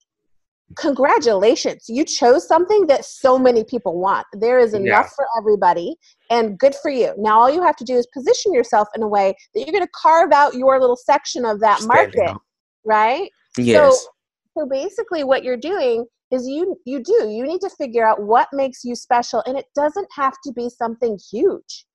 congratulations. 0.77 1.87
You 1.89 2.05
chose 2.05 2.47
something 2.47 2.87
that 2.87 3.05
so 3.05 3.37
many 3.37 3.65
people 3.65 3.99
want. 3.99 4.27
There 4.33 4.61
is 4.61 4.73
enough 4.73 5.07
yeah. 5.07 5.17
for 5.17 5.27
everybody 5.37 5.97
and 6.31 6.57
good 6.57 6.75
for 6.77 6.91
you. 6.91 7.15
Now 7.19 7.41
all 7.41 7.51
you 7.51 7.63
have 7.63 7.77
to 7.77 7.85
do 7.85 7.95
is 7.95 8.07
position 8.15 8.55
yourself 8.55 8.89
in 8.95 9.03
a 9.03 9.09
way 9.09 9.35
that 9.55 9.61
you're 9.61 9.73
going 9.73 9.85
to 9.85 9.93
carve 9.93 10.33
out 10.33 10.55
your 10.55 10.81
little 10.81 10.97
section 10.97 11.45
of 11.45 11.59
that 11.61 11.83
market, 11.83 12.37
right? 12.85 13.29
Yes. 13.59 14.03
So 14.03 14.11
so 14.57 14.69
basically 14.69 15.25
what 15.25 15.43
you're 15.43 15.57
doing 15.57 16.07
is 16.35 16.47
you 16.47 16.77
you 16.85 17.03
do. 17.03 17.29
You 17.31 17.45
need 17.45 17.61
to 17.61 17.71
figure 17.71 18.07
out 18.07 18.23
what 18.23 18.49
makes 18.53 18.85
you 18.85 18.95
special 18.95 19.43
and 19.47 19.57
it 19.57 19.67
doesn't 19.75 20.09
have 20.13 20.35
to 20.45 20.53
be 20.53 20.69
something 20.69 21.19
huge 21.31 21.87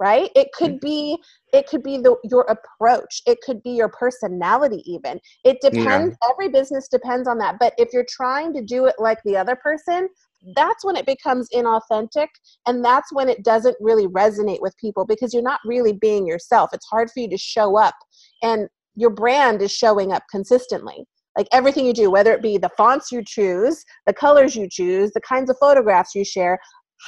right? 0.00 0.30
It 0.36 0.52
could 0.52 0.74
mm. 0.74 0.80
be 0.80 1.18
it 1.52 1.66
could 1.66 1.82
be 1.82 1.98
the 1.98 2.14
your 2.22 2.46
approach. 2.48 3.20
It 3.26 3.38
could 3.44 3.60
be 3.64 3.70
your 3.70 3.88
personality 3.88 4.82
even. 4.86 5.18
It 5.44 5.58
depends 5.60 6.16
yeah. 6.22 6.30
every 6.30 6.48
business 6.48 6.86
depends 6.88 7.26
on 7.26 7.38
that 7.38 7.56
but 7.58 7.74
if 7.78 7.88
you're 7.92 8.06
trying 8.08 8.52
to 8.54 8.62
do 8.62 8.86
it 8.86 8.94
like 8.98 9.18
the 9.24 9.36
other 9.36 9.56
person 9.56 10.08
that's 10.54 10.84
when 10.84 10.96
it 10.96 11.06
becomes 11.06 11.48
inauthentic 11.54 12.28
and 12.66 12.84
that's 12.84 13.12
when 13.12 13.28
it 13.28 13.42
doesn't 13.42 13.76
really 13.80 14.06
resonate 14.06 14.60
with 14.60 14.76
people 14.78 15.04
because 15.04 15.34
you're 15.34 15.42
not 15.42 15.60
really 15.64 15.92
being 15.92 16.26
yourself. 16.26 16.70
It's 16.72 16.86
hard 16.86 17.10
for 17.10 17.20
you 17.20 17.28
to 17.30 17.38
show 17.38 17.76
up 17.76 17.94
and 18.42 18.68
your 18.94 19.10
brand 19.10 19.62
is 19.62 19.72
showing 19.72 20.12
up 20.12 20.22
consistently 20.30 21.04
like 21.38 21.46
everything 21.52 21.86
you 21.86 21.94
do, 21.94 22.10
whether 22.10 22.32
it 22.32 22.42
be 22.42 22.58
the 22.58 22.70
fonts 22.76 23.12
you 23.12 23.22
choose, 23.24 23.84
the 24.06 24.12
colors 24.12 24.56
you 24.56 24.68
choose, 24.68 25.12
the 25.12 25.20
kinds 25.20 25.48
of 25.48 25.56
photographs 25.58 26.14
you 26.14 26.24
share, 26.24 26.58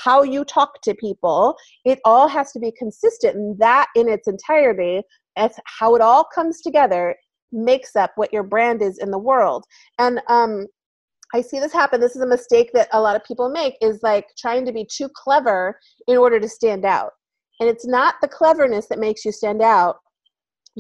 how 0.05 0.23
you 0.23 0.45
talk 0.45 0.81
to 0.83 0.95
people, 0.95 1.57
it 1.85 1.99
all 2.05 2.29
has 2.29 2.53
to 2.53 2.61
be 2.61 2.73
consistent. 2.79 3.35
And 3.35 3.59
that 3.59 3.89
in 3.97 4.09
its 4.09 4.29
entirety, 4.29 5.03
as 5.37 5.53
how 5.67 5.97
it 5.97 6.01
all 6.01 6.25
comes 6.33 6.61
together, 6.61 7.17
makes 7.51 7.97
up 7.97 8.13
what 8.15 8.33
your 8.33 8.45
brand 8.45 8.83
is 8.83 8.99
in 8.99 9.11
the 9.11 9.19
world. 9.19 9.65
And 9.99 10.21
um, 10.29 10.69
I 11.35 11.41
see 11.41 11.59
this 11.59 11.73
happen. 11.73 12.01
This 12.01 12.15
is 12.15 12.23
a 12.23 12.27
mistake 12.27 12.71
that 12.73 12.89
a 12.93 13.01
lot 13.01 13.17
of 13.17 13.25
people 13.25 13.51
make 13.51 13.75
is 13.83 13.99
like 14.05 14.27
trying 14.39 14.65
to 14.65 14.73
be 14.73 14.87
too 14.89 15.09
clever 15.13 15.77
in 16.07 16.17
order 16.17 16.39
to 16.39 16.49
stand 16.49 16.85
out. 16.85 17.11
And 17.59 17.69
it's 17.69 17.87
not 17.87 18.15
the 18.23 18.29
cleverness 18.29 18.87
that 18.87 19.01
makes 19.01 19.25
you 19.25 19.33
stand 19.33 19.61
out 19.61 19.97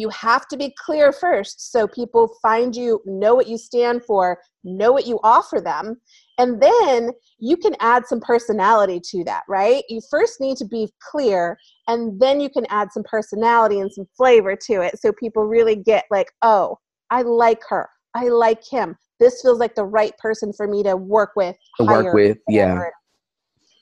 you 0.00 0.08
have 0.08 0.48
to 0.48 0.56
be 0.56 0.74
clear 0.78 1.12
first 1.12 1.70
so 1.70 1.86
people 1.86 2.34
find 2.40 2.74
you, 2.74 3.00
know 3.04 3.34
what 3.34 3.46
you 3.46 3.58
stand 3.58 4.02
for, 4.04 4.38
know 4.64 4.92
what 4.92 5.06
you 5.06 5.20
offer 5.22 5.60
them, 5.60 6.00
and 6.38 6.60
then 6.60 7.10
you 7.38 7.56
can 7.56 7.76
add 7.80 8.06
some 8.06 8.20
personality 8.20 9.00
to 9.10 9.22
that, 9.24 9.42
right? 9.48 9.84
You 9.88 10.00
first 10.10 10.40
need 10.40 10.56
to 10.56 10.64
be 10.64 10.90
clear, 11.10 11.58
and 11.86 12.18
then 12.18 12.40
you 12.40 12.48
can 12.48 12.66
add 12.70 12.90
some 12.92 13.04
personality 13.04 13.80
and 13.80 13.92
some 13.92 14.06
flavor 14.16 14.56
to 14.66 14.80
it 14.80 14.98
so 14.98 15.12
people 15.12 15.44
really 15.44 15.76
get 15.76 16.04
like, 16.10 16.32
oh, 16.42 16.78
I 17.10 17.22
like 17.22 17.62
her, 17.68 17.88
I 18.14 18.28
like 18.28 18.66
him. 18.66 18.96
This 19.18 19.42
feels 19.42 19.58
like 19.58 19.74
the 19.74 19.84
right 19.84 20.16
person 20.18 20.50
for 20.56 20.66
me 20.66 20.82
to 20.84 20.96
work 20.96 21.32
with. 21.36 21.54
To 21.76 21.84
work 21.84 22.14
with, 22.14 22.38
yeah 22.48 22.80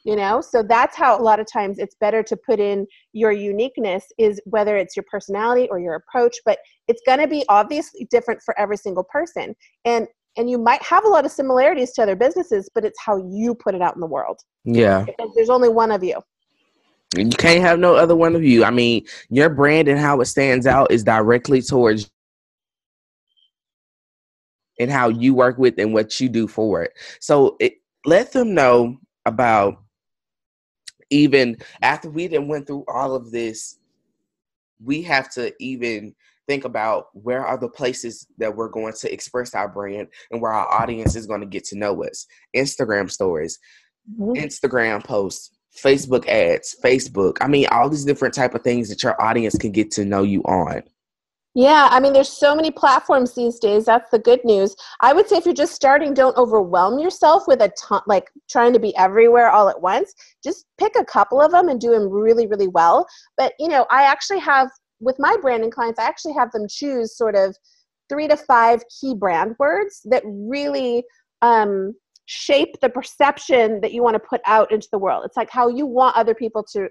you 0.08 0.16
know? 0.16 0.40
So 0.40 0.62
that's 0.62 0.96
how 0.96 1.20
a 1.20 1.22
lot 1.22 1.38
of 1.38 1.46
times 1.52 1.78
it's 1.78 1.94
better 2.00 2.22
to 2.22 2.34
put 2.34 2.58
in 2.58 2.86
your 3.12 3.30
uniqueness 3.30 4.06
is 4.16 4.40
whether 4.46 4.74
it's 4.78 4.96
your 4.96 5.04
personality 5.10 5.68
or 5.70 5.78
your 5.78 5.96
approach 5.96 6.34
but 6.46 6.58
it's 6.88 7.02
going 7.04 7.18
to 7.18 7.28
be 7.28 7.44
obviously 7.50 8.08
different 8.10 8.40
for 8.42 8.58
every 8.58 8.78
single 8.78 9.04
person. 9.04 9.54
And 9.84 10.08
and 10.38 10.48
you 10.48 10.56
might 10.56 10.82
have 10.82 11.04
a 11.04 11.08
lot 11.08 11.26
of 11.26 11.30
similarities 11.30 11.92
to 11.92 12.02
other 12.02 12.16
businesses 12.16 12.70
but 12.74 12.86
it's 12.86 12.98
how 13.04 13.18
you 13.30 13.54
put 13.54 13.74
it 13.74 13.82
out 13.82 13.96
in 13.96 14.00
the 14.00 14.06
world. 14.06 14.40
Yeah. 14.64 15.04
Because 15.04 15.30
there's 15.36 15.50
only 15.50 15.68
one 15.68 15.92
of 15.92 16.02
you. 16.02 16.22
You 17.14 17.28
can't 17.28 17.60
have 17.60 17.78
no 17.78 17.94
other 17.94 18.16
one 18.16 18.34
of 18.34 18.42
you. 18.42 18.64
I 18.64 18.70
mean 18.70 19.04
your 19.28 19.50
brand 19.50 19.88
and 19.88 19.98
how 19.98 20.22
it 20.22 20.26
stands 20.26 20.66
out 20.66 20.90
is 20.90 21.04
directly 21.04 21.60
towards 21.60 22.10
and 24.80 24.90
how 24.90 25.10
you 25.10 25.34
work 25.34 25.58
with 25.58 25.74
and 25.76 25.92
what 25.92 26.18
you 26.18 26.30
do 26.30 26.48
for 26.48 26.82
it. 26.82 26.92
So 27.20 27.58
it, 27.60 27.74
let 28.06 28.32
them 28.32 28.54
know 28.54 28.96
about 29.26 29.82
even 31.10 31.56
after 31.82 32.10
we 32.10 32.26
then 32.26 32.48
went 32.48 32.66
through 32.66 32.84
all 32.88 33.14
of 33.14 33.30
this, 33.30 33.78
we 34.82 35.02
have 35.02 35.30
to 35.32 35.52
even 35.60 36.14
think 36.46 36.64
about 36.64 37.08
where 37.12 37.44
are 37.44 37.58
the 37.58 37.68
places 37.68 38.26
that 38.38 38.54
we're 38.54 38.68
going 38.68 38.92
to 38.94 39.12
express 39.12 39.54
our 39.54 39.68
brand 39.68 40.08
and 40.30 40.40
where 40.40 40.52
our 40.52 40.82
audience 40.82 41.14
is 41.14 41.26
going 41.26 41.40
to 41.40 41.46
get 41.46 41.64
to 41.64 41.76
know 41.76 42.02
us. 42.04 42.26
Instagram 42.56 43.10
stories, 43.10 43.58
mm-hmm. 44.18 44.32
Instagram 44.32 45.04
posts, 45.04 45.50
Facebook 45.76 46.26
ads, 46.26 46.74
Facebook. 46.82 47.36
I 47.40 47.48
mean, 47.48 47.66
all 47.70 47.88
these 47.88 48.04
different 48.04 48.34
type 48.34 48.54
of 48.54 48.62
things 48.62 48.88
that 48.88 49.02
your 49.02 49.20
audience 49.20 49.56
can 49.56 49.72
get 49.72 49.90
to 49.92 50.04
know 50.04 50.22
you 50.22 50.42
on. 50.42 50.82
Yeah, 51.54 51.88
I 51.90 51.98
mean, 51.98 52.12
there's 52.12 52.28
so 52.28 52.54
many 52.54 52.70
platforms 52.70 53.34
these 53.34 53.58
days. 53.58 53.86
That's 53.86 54.10
the 54.10 54.18
good 54.18 54.44
news. 54.44 54.76
I 55.00 55.12
would 55.12 55.28
say 55.28 55.36
if 55.36 55.44
you're 55.44 55.54
just 55.54 55.74
starting, 55.74 56.14
don't 56.14 56.36
overwhelm 56.36 56.98
yourself 56.98 57.44
with 57.48 57.60
a 57.62 57.72
ton, 57.76 58.02
like 58.06 58.30
trying 58.48 58.72
to 58.74 58.78
be 58.78 58.96
everywhere 58.96 59.50
all 59.50 59.68
at 59.68 59.80
once. 59.80 60.14
Just 60.44 60.66
pick 60.78 60.92
a 60.96 61.04
couple 61.04 61.40
of 61.40 61.50
them 61.50 61.68
and 61.68 61.80
do 61.80 61.90
them 61.90 62.08
really, 62.08 62.46
really 62.46 62.68
well. 62.68 63.06
But, 63.36 63.54
you 63.58 63.68
know, 63.68 63.86
I 63.90 64.02
actually 64.02 64.38
have, 64.40 64.68
with 65.00 65.16
my 65.18 65.36
branding 65.40 65.70
clients, 65.70 65.98
I 65.98 66.04
actually 66.04 66.34
have 66.34 66.52
them 66.52 66.66
choose 66.68 67.16
sort 67.16 67.34
of 67.34 67.56
three 68.08 68.28
to 68.28 68.36
five 68.36 68.82
key 69.00 69.14
brand 69.14 69.56
words 69.58 70.00
that 70.04 70.22
really 70.26 71.02
um, 71.42 71.94
shape 72.26 72.76
the 72.82 72.90
perception 72.90 73.80
that 73.80 73.92
you 73.92 74.02
want 74.02 74.14
to 74.14 74.28
put 74.28 74.42
out 74.46 74.70
into 74.70 74.88
the 74.92 74.98
world. 74.98 75.24
It's 75.24 75.36
like 75.36 75.50
how 75.50 75.68
you 75.68 75.86
want 75.86 76.16
other 76.16 76.34
people 76.34 76.64
to 76.72 76.88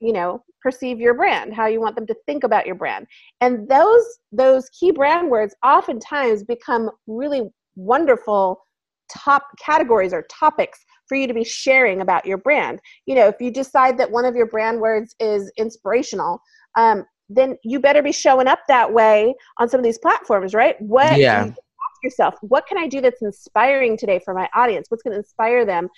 you 0.00 0.12
know 0.12 0.42
perceive 0.62 1.00
your 1.00 1.14
brand 1.14 1.54
how 1.54 1.66
you 1.66 1.80
want 1.80 1.96
them 1.96 2.06
to 2.06 2.14
think 2.26 2.44
about 2.44 2.66
your 2.66 2.74
brand. 2.74 3.06
And 3.40 3.68
those 3.68 4.04
those 4.32 4.68
key 4.70 4.90
brand 4.90 5.30
words 5.30 5.54
oftentimes 5.64 6.44
become 6.44 6.90
really 7.06 7.50
wonderful 7.76 8.66
top 9.10 9.46
categories 9.58 10.12
or 10.12 10.26
topics 10.30 10.84
for 11.08 11.16
you 11.16 11.26
to 11.26 11.34
be 11.34 11.44
sharing 11.44 12.00
about 12.00 12.26
your 12.26 12.38
brand. 12.38 12.80
You 13.06 13.14
know 13.14 13.28
if 13.28 13.36
you 13.40 13.50
decide 13.50 13.98
that 13.98 14.10
one 14.10 14.24
of 14.24 14.34
your 14.34 14.46
brand 14.46 14.80
words 14.80 15.14
is 15.20 15.50
inspirational 15.56 16.42
um, 16.76 17.04
then 17.28 17.56
you 17.62 17.78
better 17.78 18.02
be 18.02 18.12
showing 18.12 18.48
up 18.48 18.60
that 18.66 18.92
way 18.92 19.34
on 19.58 19.68
some 19.68 19.78
of 19.78 19.84
these 19.84 19.98
platforms 19.98 20.54
right? 20.54 20.80
What 20.80 21.18
yeah. 21.18 21.46
you 21.46 21.54
yourself? 22.02 22.34
What 22.40 22.66
can 22.66 22.78
i 22.78 22.86
do 22.86 23.00
that's 23.00 23.22
inspiring 23.22 23.96
today 23.96 24.20
for 24.24 24.34
my 24.34 24.48
audience? 24.54 24.86
What's 24.88 25.02
going 25.02 25.12
to 25.12 25.18
inspire 25.18 25.64
them 25.64 25.88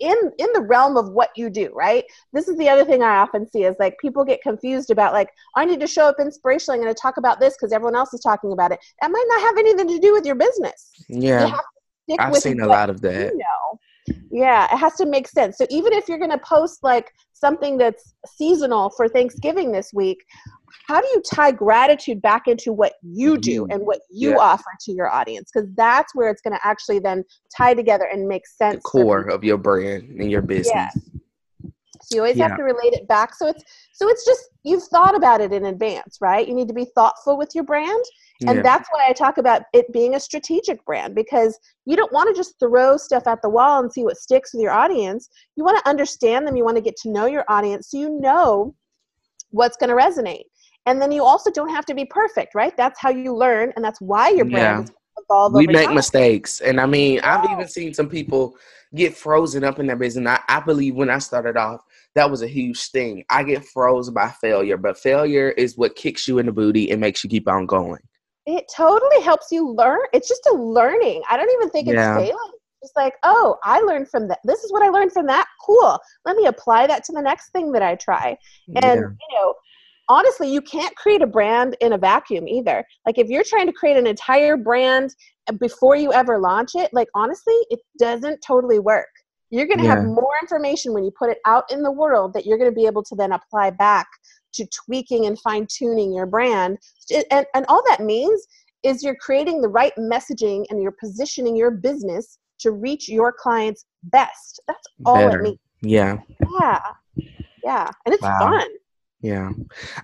in 0.00 0.16
in 0.38 0.48
the 0.52 0.60
realm 0.60 0.96
of 0.96 1.10
what 1.10 1.30
you 1.36 1.50
do 1.50 1.70
right? 1.74 2.04
This 2.32 2.48
is 2.48 2.56
the 2.58 2.68
other 2.68 2.84
thing 2.84 3.02
i 3.02 3.16
often 3.16 3.48
see 3.48 3.64
is 3.64 3.76
like 3.78 3.98
people 3.98 4.24
get 4.24 4.42
confused 4.42 4.90
about 4.90 5.12
like 5.12 5.30
i 5.56 5.64
need 5.64 5.80
to 5.80 5.86
show 5.86 6.06
up 6.06 6.16
inspirational 6.20 6.76
i'm 6.76 6.82
going 6.82 6.94
to 6.94 7.00
talk 7.00 7.16
about 7.16 7.40
this 7.40 7.54
because 7.54 7.72
everyone 7.72 7.96
else 7.96 8.12
is 8.12 8.20
talking 8.20 8.52
about 8.52 8.72
it. 8.72 8.78
That 9.00 9.10
might 9.10 9.24
not 9.28 9.40
have 9.40 9.58
anything 9.58 9.88
to 9.88 9.98
do 9.98 10.12
with 10.12 10.26
your 10.26 10.36
business. 10.36 10.90
Yeah. 11.08 11.58
i've 12.18 12.36
seen 12.36 12.60
a 12.60 12.66
lot 12.66 12.90
of 12.90 13.00
that. 13.00 13.32
you 13.32 13.38
know. 13.38 14.14
yeah 14.30 14.72
it 14.72 14.76
has 14.76 14.94
to 14.94 15.06
make 15.06 15.28
sense. 15.28 15.58
So 15.58 15.66
even 15.70 15.92
if 15.92 16.08
you're 16.08 16.18
going 16.18 16.30
to 16.30 16.38
post 16.38 16.82
like 16.82 17.12
something 17.32 17.76
that's 17.76 18.14
seasonal 18.26 18.90
for 18.90 19.08
thanksgiving 19.08 19.72
this 19.72 19.92
week 19.92 20.24
how 20.86 21.00
do 21.00 21.06
you 21.08 21.22
tie 21.34 21.50
gratitude 21.50 22.22
back 22.22 22.46
into 22.46 22.72
what 22.72 22.94
you 23.02 23.36
do 23.38 23.62
mm-hmm. 23.62 23.72
and 23.72 23.86
what 23.86 24.00
you 24.10 24.30
yeah. 24.30 24.36
offer 24.36 24.70
to 24.80 24.92
your 24.92 25.10
audience? 25.10 25.50
Because 25.52 25.68
that's 25.76 26.14
where 26.14 26.30
it's 26.30 26.40
going 26.40 26.54
to 26.54 26.66
actually 26.66 27.00
then 27.00 27.24
tie 27.56 27.74
together 27.74 28.08
and 28.10 28.26
make 28.26 28.46
sense 28.46 28.76
the 28.76 28.80
core 28.82 29.22
of 29.22 29.42
your 29.42 29.58
brand 29.58 30.08
and 30.20 30.30
your 30.30 30.42
business. 30.42 30.72
Yeah. 30.74 30.90
so 30.94 32.14
you 32.14 32.20
always 32.20 32.36
yeah. 32.36 32.48
have 32.48 32.56
to 32.56 32.62
relate 32.62 32.92
it 32.92 33.08
back. 33.08 33.34
So 33.34 33.48
it's 33.48 33.64
so 33.92 34.08
it's 34.08 34.24
just 34.24 34.42
you've 34.62 34.84
thought 34.84 35.16
about 35.16 35.40
it 35.40 35.52
in 35.52 35.66
advance 35.66 36.18
right? 36.20 36.46
You 36.46 36.54
need 36.54 36.68
to 36.68 36.74
be 36.74 36.86
thoughtful 36.94 37.36
with 37.36 37.50
your 37.54 37.64
brand. 37.64 38.04
And 38.46 38.62
that's 38.62 38.86
why 38.92 39.06
i 39.08 39.14
talk 39.14 39.38
about 39.38 39.62
it 39.72 39.90
being 39.94 40.14
a 40.14 40.20
strategic 40.20 40.84
brand 40.84 41.14
because 41.14 41.58
you 41.86 41.96
don't 41.96 42.12
want 42.12 42.28
to 42.28 42.38
just 42.38 42.58
throw 42.60 42.98
stuff 42.98 43.26
at 43.26 43.40
the 43.40 43.48
wall 43.48 43.80
and 43.80 43.90
see 43.90 44.04
what 44.04 44.18
sticks 44.18 44.52
with 44.52 44.62
your 44.62 44.72
audience. 44.72 45.30
You 45.56 45.64
want 45.64 45.78
to 45.78 45.88
understand 45.88 46.46
them. 46.46 46.54
You 46.54 46.62
want 46.62 46.76
to 46.76 46.82
get 46.82 46.96
to 46.98 47.10
know 47.10 47.24
your 47.24 47.46
audience 47.48 47.90
so 47.90 47.98
you 47.98 48.20
know 48.20 48.74
what's 49.50 49.76
going 49.78 49.88
to 49.88 49.96
resonate 49.96 50.44
and 50.86 51.00
then 51.00 51.12
you 51.12 51.24
also 51.24 51.50
don't 51.50 51.70
have 51.70 51.86
to 51.86 51.94
be 51.94 52.04
perfect 52.04 52.54
right? 52.54 52.76
That's 52.76 53.00
how 53.00 53.10
you 53.10 53.34
learn 53.34 53.72
and 53.76 53.84
that's 53.84 54.00
why 54.00 54.30
your 54.30 54.44
brand 54.44 54.90
yeah. 55.30 55.48
we 55.52 55.66
make 55.66 55.86
time. 55.86 55.94
mistakes 55.94 56.60
and 56.60 56.80
i 56.80 56.84
mean 56.84 57.20
i've 57.20 57.50
even 57.50 57.66
seen 57.66 57.94
some 57.94 58.08
people 58.08 58.54
get 58.94 59.16
frozen 59.16 59.64
up 59.64 59.78
in 59.78 59.86
their 59.86 59.96
business 59.96 60.38
I, 60.48 60.58
I 60.58 60.60
believe 60.60 60.94
when 60.94 61.08
i 61.08 61.18
started 61.18 61.56
off 61.56 61.80
that 62.16 62.30
was 62.30 62.42
a 62.42 62.48
huge 62.48 62.82
thing. 62.88 63.24
I 63.30 63.44
get 63.44 63.64
froze 63.64 64.10
by 64.10 64.30
failure 64.40 64.78
but 64.78 64.98
failure 64.98 65.50
is 65.50 65.76
what 65.76 65.94
kicks 65.94 66.26
you 66.26 66.38
in 66.38 66.46
the 66.46 66.52
booty 66.52 66.90
and 66.90 67.00
makes 67.00 67.22
you 67.22 67.30
keep 67.30 67.46
on 67.46 67.66
going. 67.66 68.00
It 68.46 68.64
totally 68.74 69.22
helps 69.22 69.52
you 69.52 69.70
learn. 69.70 70.00
It's 70.12 70.28
just 70.28 70.46
a 70.46 70.54
learning. 70.54 71.22
I 71.28 71.36
don't 71.36 71.50
even 71.50 71.68
think 71.70 71.88
it's 71.88 71.96
failing. 71.98 72.52
It's 72.82 72.92
like 72.96 73.14
oh 73.22 73.58
i 73.64 73.80
learned 73.80 74.08
from 74.08 74.28
that. 74.28 74.38
This 74.44 74.64
is 74.64 74.72
what 74.72 74.82
i 74.82 74.88
learned 74.88 75.12
from 75.12 75.26
that. 75.26 75.46
Cool. 75.64 75.98
Let 76.24 76.36
me 76.36 76.46
apply 76.46 76.86
that 76.86 77.04
to 77.04 77.12
the 77.12 77.22
next 77.22 77.50
thing 77.50 77.70
that 77.72 77.82
i 77.82 77.94
try. 77.96 78.36
And 78.68 78.84
yeah. 78.84 78.94
you 78.94 79.38
know 79.38 79.54
honestly, 80.08 80.52
you 80.52 80.60
can't 80.60 80.94
create 80.96 81.22
a 81.22 81.26
brand 81.26 81.76
in 81.80 81.92
a 81.92 81.98
vacuum 81.98 82.46
either. 82.48 82.84
Like 83.04 83.18
if 83.18 83.28
you're 83.28 83.44
trying 83.44 83.66
to 83.66 83.72
create 83.72 83.96
an 83.96 84.06
entire 84.06 84.56
brand 84.56 85.14
uh, 85.48 85.52
before 85.52 85.96
you 85.96 86.12
ever 86.12 86.38
launch 86.38 86.70
it, 86.74 86.90
like 86.92 87.08
honestly, 87.14 87.54
it 87.70 87.80
doesn't 87.98 88.40
totally 88.40 88.78
work. 88.78 89.08
You're 89.50 89.66
going 89.66 89.78
to 89.78 89.84
yeah. 89.84 89.96
have 89.96 90.04
more 90.04 90.32
information 90.42 90.92
when 90.92 91.04
you 91.04 91.12
put 91.16 91.30
it 91.30 91.38
out 91.46 91.64
in 91.70 91.82
the 91.82 91.92
world 91.92 92.34
that 92.34 92.46
you're 92.46 92.58
going 92.58 92.70
to 92.70 92.74
be 92.74 92.86
able 92.86 93.04
to 93.04 93.14
then 93.14 93.32
apply 93.32 93.70
back 93.70 94.08
to 94.54 94.66
tweaking 94.66 95.26
and 95.26 95.38
fine 95.38 95.66
tuning 95.70 96.12
your 96.12 96.26
brand. 96.26 96.78
And, 97.30 97.46
and 97.54 97.64
all 97.68 97.82
that 97.88 98.00
means 98.00 98.44
is 98.82 99.02
you're 99.04 99.16
creating 99.16 99.60
the 99.60 99.68
right 99.68 99.92
messaging 99.98 100.64
and 100.70 100.82
you're 100.82 100.96
positioning 100.98 101.56
your 101.56 101.70
business 101.70 102.38
to 102.58 102.72
reach 102.72 103.08
your 103.08 103.32
clients 103.32 103.86
best. 104.04 104.60
That's 104.66 104.86
all 105.04 105.16
Better. 105.16 105.40
it 105.40 105.42
means. 105.42 105.58
Yeah. 105.82 106.18
Yeah. 106.60 106.80
Yeah. 107.62 107.90
And 108.04 108.14
it's 108.14 108.22
wow. 108.22 108.38
fun. 108.38 108.68
Yeah, 109.26 109.50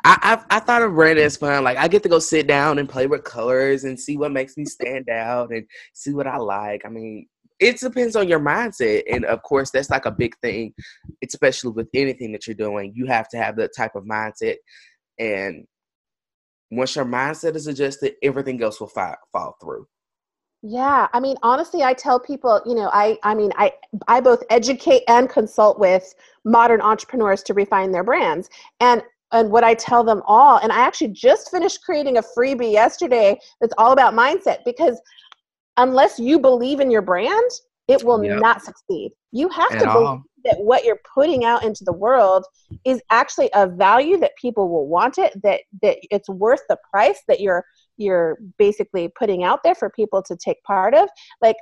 I, 0.05 0.43
I 0.51 0.57
I 0.57 0.59
thought 0.59 0.83
of 0.83 0.95
red 0.95 1.17
as 1.17 1.37
fun. 1.37 1.63
Like 1.63 1.77
I 1.77 1.87
get 1.87 2.03
to 2.03 2.09
go 2.09 2.19
sit 2.19 2.49
down 2.49 2.81
and 2.81 2.89
play 2.89 3.07
with 3.07 3.23
colors 3.23 3.85
and 3.85 3.99
see 3.99 4.17
what 4.17 4.33
makes 4.33 4.57
me 4.57 4.65
stand 4.65 5.09
out 5.09 5.53
and 5.53 5.65
see 5.93 6.13
what 6.13 6.27
I 6.27 6.39
like. 6.39 6.83
I 6.85 6.89
mean, 6.89 7.29
it 7.61 7.79
depends 7.79 8.17
on 8.17 8.29
your 8.29 8.41
mindset, 8.41 9.05
and 9.09 9.25
of 9.25 9.41
course, 9.45 9.71
that's 9.71 9.91
like 9.91 10.07
a 10.07 10.11
big 10.11 10.37
thing, 10.43 10.75
especially 11.23 11.71
with 11.71 11.87
anything 11.95 12.33
that 12.33 12.49
you're 12.49 12.57
doing. 12.57 12.95
You 12.97 13.07
have 13.07 13.29
to 13.29 13.37
have 13.37 13.55
that 13.59 13.71
type 13.77 13.95
of 13.95 14.03
mindset, 14.03 14.57
and 15.21 15.69
once 16.73 16.97
your 16.97 17.05
mindset 17.05 17.55
is 17.55 17.69
adjusted, 17.69 18.15
everything 18.25 18.61
else 18.61 18.81
will 18.81 18.89
fall, 18.89 19.15
fall 19.31 19.55
through. 19.63 19.87
Yeah, 20.65 21.09
I 21.13 21.19
mean 21.19 21.37
honestly 21.43 21.83
I 21.83 21.93
tell 21.93 22.21
people, 22.21 22.63
you 22.65 22.77
know, 22.77 22.89
I 22.93 23.19
I 23.25 23.35
mean 23.35 23.51
I 23.57 23.73
I 24.07 24.21
both 24.21 24.45
educate 24.49 25.03
and 25.09 25.29
consult 25.29 25.81
with 25.81 26.15
modern 26.45 26.81
entrepreneurs 26.81 27.43
to 27.45 27.55
refine 27.55 27.91
their 27.91 28.05
brands. 28.05 28.49
And 28.79 29.03
and 29.33 29.51
what 29.51 29.65
I 29.65 29.75
tell 29.75 30.05
them 30.05 30.23
all 30.27 30.59
and 30.59 30.71
I 30.71 30.81
actually 30.81 31.09
just 31.09 31.51
finished 31.51 31.83
creating 31.85 32.19
a 32.19 32.23
freebie 32.23 32.73
yesterday 32.73 33.39
that's 33.61 33.75
all 33.79 33.93
about 33.93 34.15
mindset 34.15 34.59
because 34.65 35.01
unless 35.77 36.19
you 36.19 36.39
believe 36.39 36.81
in 36.81 36.91
your 36.91 37.03
brand, 37.03 37.51
it 37.89 38.03
will 38.05 38.23
yep. 38.23 38.41
not 38.41 38.63
succeed. 38.63 39.13
You 39.33 39.49
have 39.49 39.73
At 39.73 39.81
to 39.81 39.87
believe 39.87 40.07
all. 40.07 40.23
that 40.45 40.57
what 40.61 40.85
you're 40.85 41.01
putting 41.15 41.45
out 41.45 41.65
into 41.65 41.85
the 41.85 41.93
world 41.93 42.45
is 42.85 43.01
actually 43.11 43.51
a 43.55 43.67
value 43.67 44.19
that 44.19 44.33
people 44.41 44.69
will 44.69 44.87
want 44.87 45.19
it, 45.19 45.33
that 45.43 45.61
that 45.83 45.99
it's 46.11 46.29
worth 46.29 46.61
the 46.69 46.79
price 46.91 47.23
that 47.29 47.41
you're 47.41 47.65
you're 47.97 48.39
basically 48.59 49.11
putting 49.19 49.45
out 49.45 49.61
there 49.63 49.75
for 49.75 49.91
people 49.91 50.23
to 50.23 50.37
take 50.37 50.63
part 50.65 50.95
of 50.95 51.09
like 51.41 51.57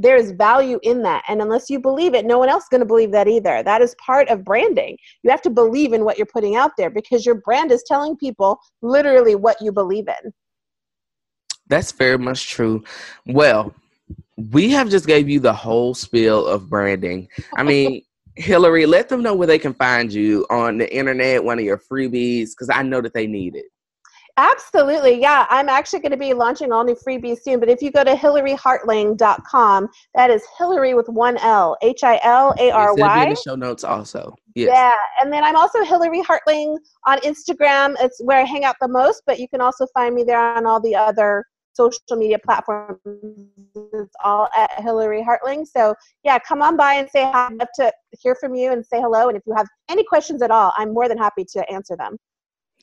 there's 0.00 0.30
value 0.30 0.80
in 0.82 1.02
that. 1.02 1.22
And 1.28 1.42
unless 1.42 1.68
you 1.68 1.78
believe 1.78 2.14
it 2.14 2.24
no 2.24 2.38
one 2.38 2.48
else 2.48 2.64
is 2.64 2.68
going 2.68 2.80
to 2.80 2.86
believe 2.86 3.12
that 3.12 3.28
either. 3.28 3.62
That 3.62 3.82
is 3.82 3.94
part 4.04 4.28
of 4.28 4.44
branding. 4.44 4.96
You 5.22 5.30
have 5.30 5.42
to 5.42 5.50
believe 5.50 5.92
in 5.92 6.04
what 6.04 6.16
you're 6.16 6.26
putting 6.26 6.56
out 6.56 6.72
there 6.78 6.90
because 6.90 7.26
your 7.26 7.36
brand 7.36 7.70
is 7.70 7.84
telling 7.86 8.16
people 8.16 8.58
literally 8.82 9.34
what 9.34 9.60
you 9.60 9.72
believe 9.72 10.08
in. 10.08 10.32
That's 11.68 11.92
very 11.92 12.18
much 12.18 12.48
true. 12.48 12.82
Well 13.26 13.74
we 14.36 14.70
have 14.70 14.88
just 14.88 15.06
gave 15.06 15.28
you 15.28 15.38
the 15.38 15.52
whole 15.52 15.94
spiel 15.94 16.46
of 16.46 16.68
branding. 16.70 17.28
I 17.56 17.62
mean 17.62 18.02
hilary 18.36 18.86
let 18.86 19.08
them 19.08 19.22
know 19.22 19.34
where 19.34 19.46
they 19.46 19.58
can 19.58 19.74
find 19.74 20.12
you 20.12 20.46
on 20.50 20.78
the 20.78 20.96
internet 20.96 21.42
one 21.44 21.58
of 21.58 21.64
your 21.64 21.76
freebies 21.76 22.50
because 22.50 22.70
i 22.70 22.80
know 22.80 23.00
that 23.00 23.12
they 23.12 23.26
need 23.26 23.56
it 23.56 23.66
Absolutely. 24.40 25.20
Yeah. 25.20 25.46
I'm 25.50 25.68
actually 25.68 26.00
going 26.00 26.12
to 26.12 26.16
be 26.16 26.32
launching 26.32 26.72
all 26.72 26.82
new 26.82 26.94
freebies 26.94 27.42
soon. 27.42 27.60
But 27.60 27.68
if 27.68 27.82
you 27.82 27.90
go 27.90 28.02
to 28.02 28.14
hilaryhartling.com, 28.14 29.88
that 30.14 30.30
is 30.30 30.42
Hilary 30.56 30.94
with 30.94 31.08
one 31.08 31.36
L, 31.38 31.76
H 31.82 32.02
I 32.02 32.18
L 32.22 32.54
A 32.58 32.70
R 32.70 32.94
Y. 32.94 33.24
in 33.24 33.30
the 33.30 33.36
show 33.36 33.54
notes 33.54 33.84
also. 33.84 34.34
Yes. 34.54 34.70
Yeah. 34.72 34.96
And 35.20 35.30
then 35.32 35.44
I'm 35.44 35.56
also 35.56 35.84
Hilary 35.84 36.22
Hartling 36.22 36.78
on 37.06 37.18
Instagram. 37.18 37.96
It's 38.00 38.22
where 38.24 38.40
I 38.40 38.44
hang 38.44 38.64
out 38.64 38.76
the 38.80 38.88
most, 38.88 39.22
but 39.26 39.38
you 39.38 39.48
can 39.48 39.60
also 39.60 39.86
find 39.92 40.14
me 40.14 40.24
there 40.24 40.40
on 40.40 40.66
all 40.66 40.80
the 40.80 40.96
other 40.96 41.44
social 41.74 42.00
media 42.12 42.38
platforms. 42.38 42.98
It's 43.04 44.14
all 44.24 44.48
at 44.56 44.70
Hilary 44.82 45.22
Hartling. 45.22 45.66
So 45.66 45.94
yeah, 46.24 46.38
come 46.38 46.62
on 46.62 46.76
by 46.78 46.94
and 46.94 47.08
say 47.10 47.24
hi. 47.24 47.46
I'd 47.46 47.58
love 47.58 47.68
to 47.76 47.92
hear 48.18 48.34
from 48.34 48.54
you 48.54 48.72
and 48.72 48.84
say 48.84 49.00
hello. 49.00 49.28
And 49.28 49.36
if 49.36 49.42
you 49.46 49.54
have 49.54 49.68
any 49.90 50.04
questions 50.04 50.40
at 50.40 50.50
all, 50.50 50.72
I'm 50.76 50.94
more 50.94 51.08
than 51.08 51.18
happy 51.18 51.44
to 51.52 51.70
answer 51.70 51.94
them. 51.96 52.16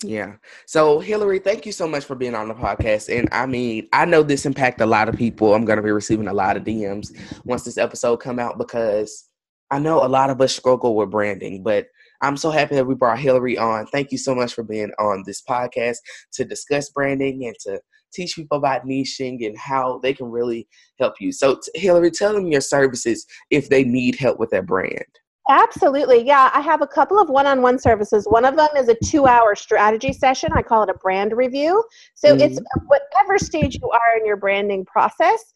Yeah. 0.03 0.35
So 0.67 0.99
Hilary, 0.99 1.39
thank 1.39 1.65
you 1.65 1.71
so 1.71 1.87
much 1.87 2.05
for 2.05 2.15
being 2.15 2.35
on 2.35 2.47
the 2.47 2.53
podcast. 2.53 3.15
And 3.15 3.27
I 3.31 3.47
mean, 3.47 3.87
I 3.93 4.05
know 4.05 4.21
this 4.21 4.45
impact 4.45 4.79
a 4.81 4.85
lot 4.85 5.09
of 5.09 5.15
people. 5.15 5.55
I'm 5.55 5.65
going 5.65 5.77
to 5.77 5.83
be 5.83 5.91
receiving 5.91 6.27
a 6.27 6.33
lot 6.33 6.55
of 6.55 6.63
DMs 6.63 7.17
once 7.45 7.63
this 7.63 7.79
episode 7.79 8.17
come 8.17 8.37
out 8.37 8.59
because 8.59 9.27
I 9.71 9.79
know 9.79 10.05
a 10.05 10.07
lot 10.07 10.29
of 10.29 10.39
us 10.39 10.55
struggle 10.55 10.95
with 10.95 11.09
branding, 11.09 11.63
but 11.63 11.87
I'm 12.21 12.37
so 12.37 12.51
happy 12.51 12.75
that 12.75 12.85
we 12.85 12.95
brought 12.95 13.19
Hilary 13.19 13.57
on. 13.57 13.87
Thank 13.87 14.11
you 14.11 14.17
so 14.17 14.35
much 14.35 14.53
for 14.53 14.63
being 14.63 14.91
on 14.99 15.23
this 15.25 15.41
podcast 15.41 15.97
to 16.33 16.45
discuss 16.45 16.89
branding 16.89 17.45
and 17.45 17.55
to 17.61 17.81
teach 18.13 18.35
people 18.35 18.57
about 18.57 18.85
niching 18.85 19.45
and 19.45 19.57
how 19.57 19.99
they 20.01 20.13
can 20.13 20.27
really 20.27 20.67
help 20.99 21.15
you. 21.19 21.31
So, 21.31 21.59
Hilary, 21.75 22.11
tell 22.11 22.33
them 22.33 22.47
your 22.47 22.61
services 22.61 23.25
if 23.49 23.69
they 23.69 23.83
need 23.83 24.15
help 24.15 24.39
with 24.39 24.51
their 24.51 24.63
brand. 24.63 25.05
Absolutely. 25.49 26.25
Yeah, 26.25 26.51
I 26.53 26.59
have 26.59 26.81
a 26.81 26.87
couple 26.87 27.19
of 27.19 27.29
one 27.29 27.47
on 27.47 27.61
one 27.61 27.79
services. 27.79 28.25
One 28.29 28.43
of 28.43 28.57
them 28.57 28.67
is 28.75 28.89
a 28.89 28.95
two 29.03 29.27
hour 29.27 29.55
strategy 29.55 30.11
session. 30.11 30.51
I 30.53 30.61
call 30.61 30.83
it 30.83 30.89
a 30.89 30.97
brand 30.97 31.31
review. 31.31 31.83
So 32.15 32.29
mm-hmm. 32.29 32.41
it's 32.41 32.59
whatever 32.85 33.37
stage 33.37 33.75
you 33.75 33.89
are 33.89 34.19
in 34.19 34.25
your 34.25 34.35
branding 34.35 34.83
process, 34.85 35.53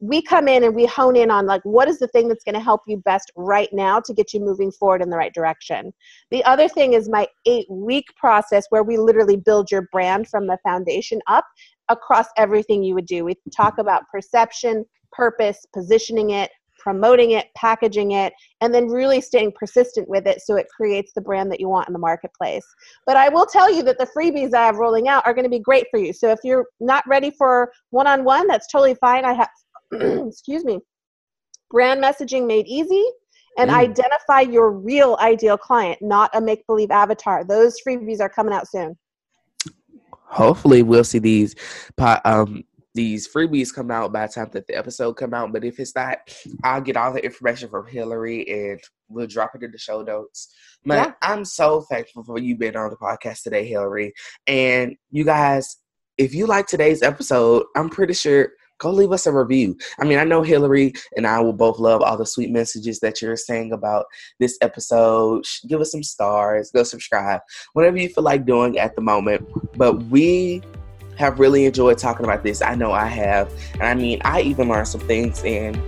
we 0.00 0.22
come 0.22 0.48
in 0.48 0.64
and 0.64 0.74
we 0.74 0.86
hone 0.86 1.16
in 1.16 1.30
on 1.30 1.46
like 1.46 1.62
what 1.64 1.88
is 1.88 1.98
the 1.98 2.08
thing 2.08 2.28
that's 2.28 2.44
going 2.44 2.54
to 2.54 2.60
help 2.60 2.82
you 2.86 2.96
best 2.98 3.30
right 3.36 3.68
now 3.72 4.00
to 4.00 4.12
get 4.12 4.32
you 4.32 4.40
moving 4.40 4.70
forward 4.70 5.02
in 5.02 5.10
the 5.10 5.16
right 5.16 5.32
direction. 5.32 5.92
The 6.30 6.44
other 6.44 6.68
thing 6.68 6.94
is 6.94 7.08
my 7.08 7.26
eight 7.46 7.66
week 7.70 8.06
process 8.16 8.66
where 8.70 8.82
we 8.82 8.96
literally 8.96 9.36
build 9.36 9.70
your 9.70 9.88
brand 9.92 10.28
from 10.28 10.46
the 10.46 10.58
foundation 10.62 11.20
up 11.26 11.46
across 11.88 12.26
everything 12.36 12.82
you 12.82 12.94
would 12.94 13.06
do. 13.06 13.24
We 13.24 13.34
talk 13.54 13.78
about 13.78 14.08
perception, 14.10 14.84
purpose, 15.12 15.64
positioning 15.72 16.30
it, 16.30 16.50
promoting 16.84 17.30
it, 17.30 17.46
packaging 17.56 18.12
it, 18.12 18.34
and 18.60 18.72
then 18.72 18.86
really 18.88 19.22
staying 19.22 19.50
persistent 19.58 20.06
with 20.06 20.26
it 20.26 20.42
so 20.42 20.56
it 20.56 20.66
creates 20.68 21.12
the 21.14 21.20
brand 21.20 21.50
that 21.50 21.58
you 21.58 21.66
want 21.66 21.88
in 21.88 21.94
the 21.94 21.98
marketplace. 21.98 22.64
But 23.06 23.16
I 23.16 23.30
will 23.30 23.46
tell 23.46 23.74
you 23.74 23.82
that 23.84 23.96
the 23.96 24.06
freebies 24.14 24.52
I 24.52 24.66
have 24.66 24.76
rolling 24.76 25.08
out 25.08 25.26
are 25.26 25.32
going 25.32 25.44
to 25.44 25.50
be 25.50 25.58
great 25.58 25.86
for 25.90 25.98
you. 25.98 26.12
So 26.12 26.28
if 26.30 26.40
you're 26.44 26.66
not 26.80 27.02
ready 27.08 27.30
for 27.30 27.72
one 27.88 28.06
on 28.06 28.22
one, 28.22 28.46
that's 28.46 28.70
totally 28.70 28.94
fine. 28.96 29.24
I 29.24 29.32
have, 29.32 29.48
excuse 30.28 30.62
me, 30.62 30.78
brand 31.70 32.04
messaging 32.04 32.46
made 32.46 32.66
easy 32.66 33.02
and 33.56 33.70
mm. 33.70 33.74
identify 33.74 34.40
your 34.40 34.70
real 34.70 35.16
ideal 35.22 35.56
client, 35.56 35.98
not 36.02 36.30
a 36.34 36.40
make 36.40 36.66
believe 36.66 36.90
avatar. 36.90 37.44
Those 37.44 37.76
freebies 37.86 38.20
are 38.20 38.28
coming 38.28 38.52
out 38.52 38.68
soon. 38.68 38.98
Hopefully, 40.10 40.82
we'll 40.82 41.04
see 41.04 41.20
these 41.20 41.54
um, 42.24 42.64
these 42.94 43.28
freebies 43.28 43.74
come 43.74 43.90
out 43.90 44.12
by 44.12 44.26
the 44.26 44.32
time 44.32 44.50
that 44.52 44.66
the 44.66 44.76
episode 44.76 45.14
come 45.14 45.34
out. 45.34 45.52
But 45.52 45.64
if 45.64 45.80
it's 45.80 45.94
not, 45.94 46.18
I'll 46.62 46.80
get 46.80 46.96
all 46.96 47.12
the 47.12 47.24
information 47.24 47.68
from 47.68 47.86
Hilary 47.86 48.48
and 48.48 48.80
we'll 49.08 49.26
drop 49.26 49.54
it 49.54 49.62
in 49.62 49.72
the 49.72 49.78
show 49.78 50.02
notes. 50.02 50.54
But 50.84 51.08
yeah. 51.08 51.12
I'm 51.22 51.44
so 51.44 51.82
thankful 51.82 52.22
for 52.24 52.38
you 52.38 52.56
being 52.56 52.76
on 52.76 52.90
the 52.90 52.96
podcast 52.96 53.42
today, 53.42 53.66
Hilary. 53.66 54.12
And 54.46 54.96
you 55.10 55.24
guys, 55.24 55.76
if 56.18 56.34
you 56.34 56.46
like 56.46 56.66
today's 56.66 57.02
episode, 57.02 57.64
I'm 57.74 57.90
pretty 57.90 58.14
sure 58.14 58.52
go 58.78 58.90
leave 58.90 59.12
us 59.12 59.26
a 59.26 59.32
review. 59.32 59.76
I 59.98 60.04
mean, 60.04 60.18
I 60.18 60.24
know 60.24 60.42
Hilary 60.42 60.92
and 61.16 61.26
I 61.26 61.40
will 61.40 61.52
both 61.52 61.78
love 61.78 62.02
all 62.02 62.16
the 62.16 62.26
sweet 62.26 62.50
messages 62.50 63.00
that 63.00 63.22
you're 63.22 63.36
saying 63.36 63.72
about 63.72 64.06
this 64.38 64.58
episode. 64.60 65.44
Give 65.68 65.80
us 65.80 65.92
some 65.92 66.02
stars, 66.02 66.70
go 66.70 66.82
subscribe, 66.82 67.40
whatever 67.72 67.96
you 67.96 68.08
feel 68.08 68.24
like 68.24 68.46
doing 68.46 68.78
at 68.78 68.94
the 68.94 69.02
moment. 69.02 69.48
But 69.76 70.02
we 70.04 70.62
have 71.16 71.38
really 71.38 71.64
enjoyed 71.64 71.98
talking 71.98 72.24
about 72.24 72.42
this. 72.42 72.62
I 72.62 72.74
know 72.74 72.92
I 72.92 73.06
have. 73.06 73.52
And 73.74 73.84
I 73.84 73.94
mean, 73.94 74.20
I 74.24 74.42
even 74.42 74.68
learned 74.68 74.88
some 74.88 75.00
things 75.02 75.42
and 75.44 75.80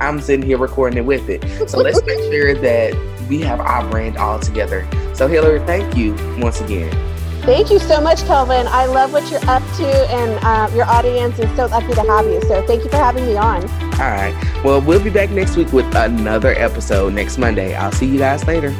I'm 0.00 0.20
sitting 0.20 0.44
here 0.44 0.58
recording 0.58 0.98
it 0.98 1.04
with 1.04 1.28
it. 1.28 1.68
So 1.68 1.78
let's 1.78 2.02
make 2.04 2.18
sure 2.32 2.54
that 2.54 3.28
we 3.28 3.40
have 3.40 3.60
our 3.60 3.88
brand 3.90 4.16
all 4.16 4.38
together. 4.38 4.88
So, 5.14 5.28
Hilary, 5.28 5.60
thank 5.60 5.96
you 5.96 6.14
once 6.38 6.60
again. 6.60 6.90
Thank 7.42 7.70
you 7.70 7.78
so 7.78 8.00
much, 8.00 8.24
Kelvin. 8.24 8.66
I 8.68 8.86
love 8.86 9.12
what 9.12 9.28
you're 9.30 9.44
up 9.50 9.62
to, 9.76 9.86
and 9.86 10.44
uh, 10.44 10.74
your 10.74 10.84
audience 10.84 11.38
is 11.38 11.56
so 11.56 11.66
lucky 11.66 11.92
to 11.94 12.02
have 12.02 12.24
you. 12.26 12.40
So, 12.42 12.64
thank 12.66 12.84
you 12.84 12.90
for 12.90 12.96
having 12.96 13.26
me 13.26 13.36
on. 13.36 13.62
All 13.94 14.10
right. 14.10 14.34
Well, 14.64 14.80
we'll 14.80 15.02
be 15.02 15.10
back 15.10 15.30
next 15.30 15.56
week 15.56 15.72
with 15.72 15.92
another 15.94 16.54
episode 16.54 17.14
next 17.14 17.38
Monday. 17.38 17.74
I'll 17.74 17.92
see 17.92 18.06
you 18.06 18.18
guys 18.18 18.46
later. 18.46 18.70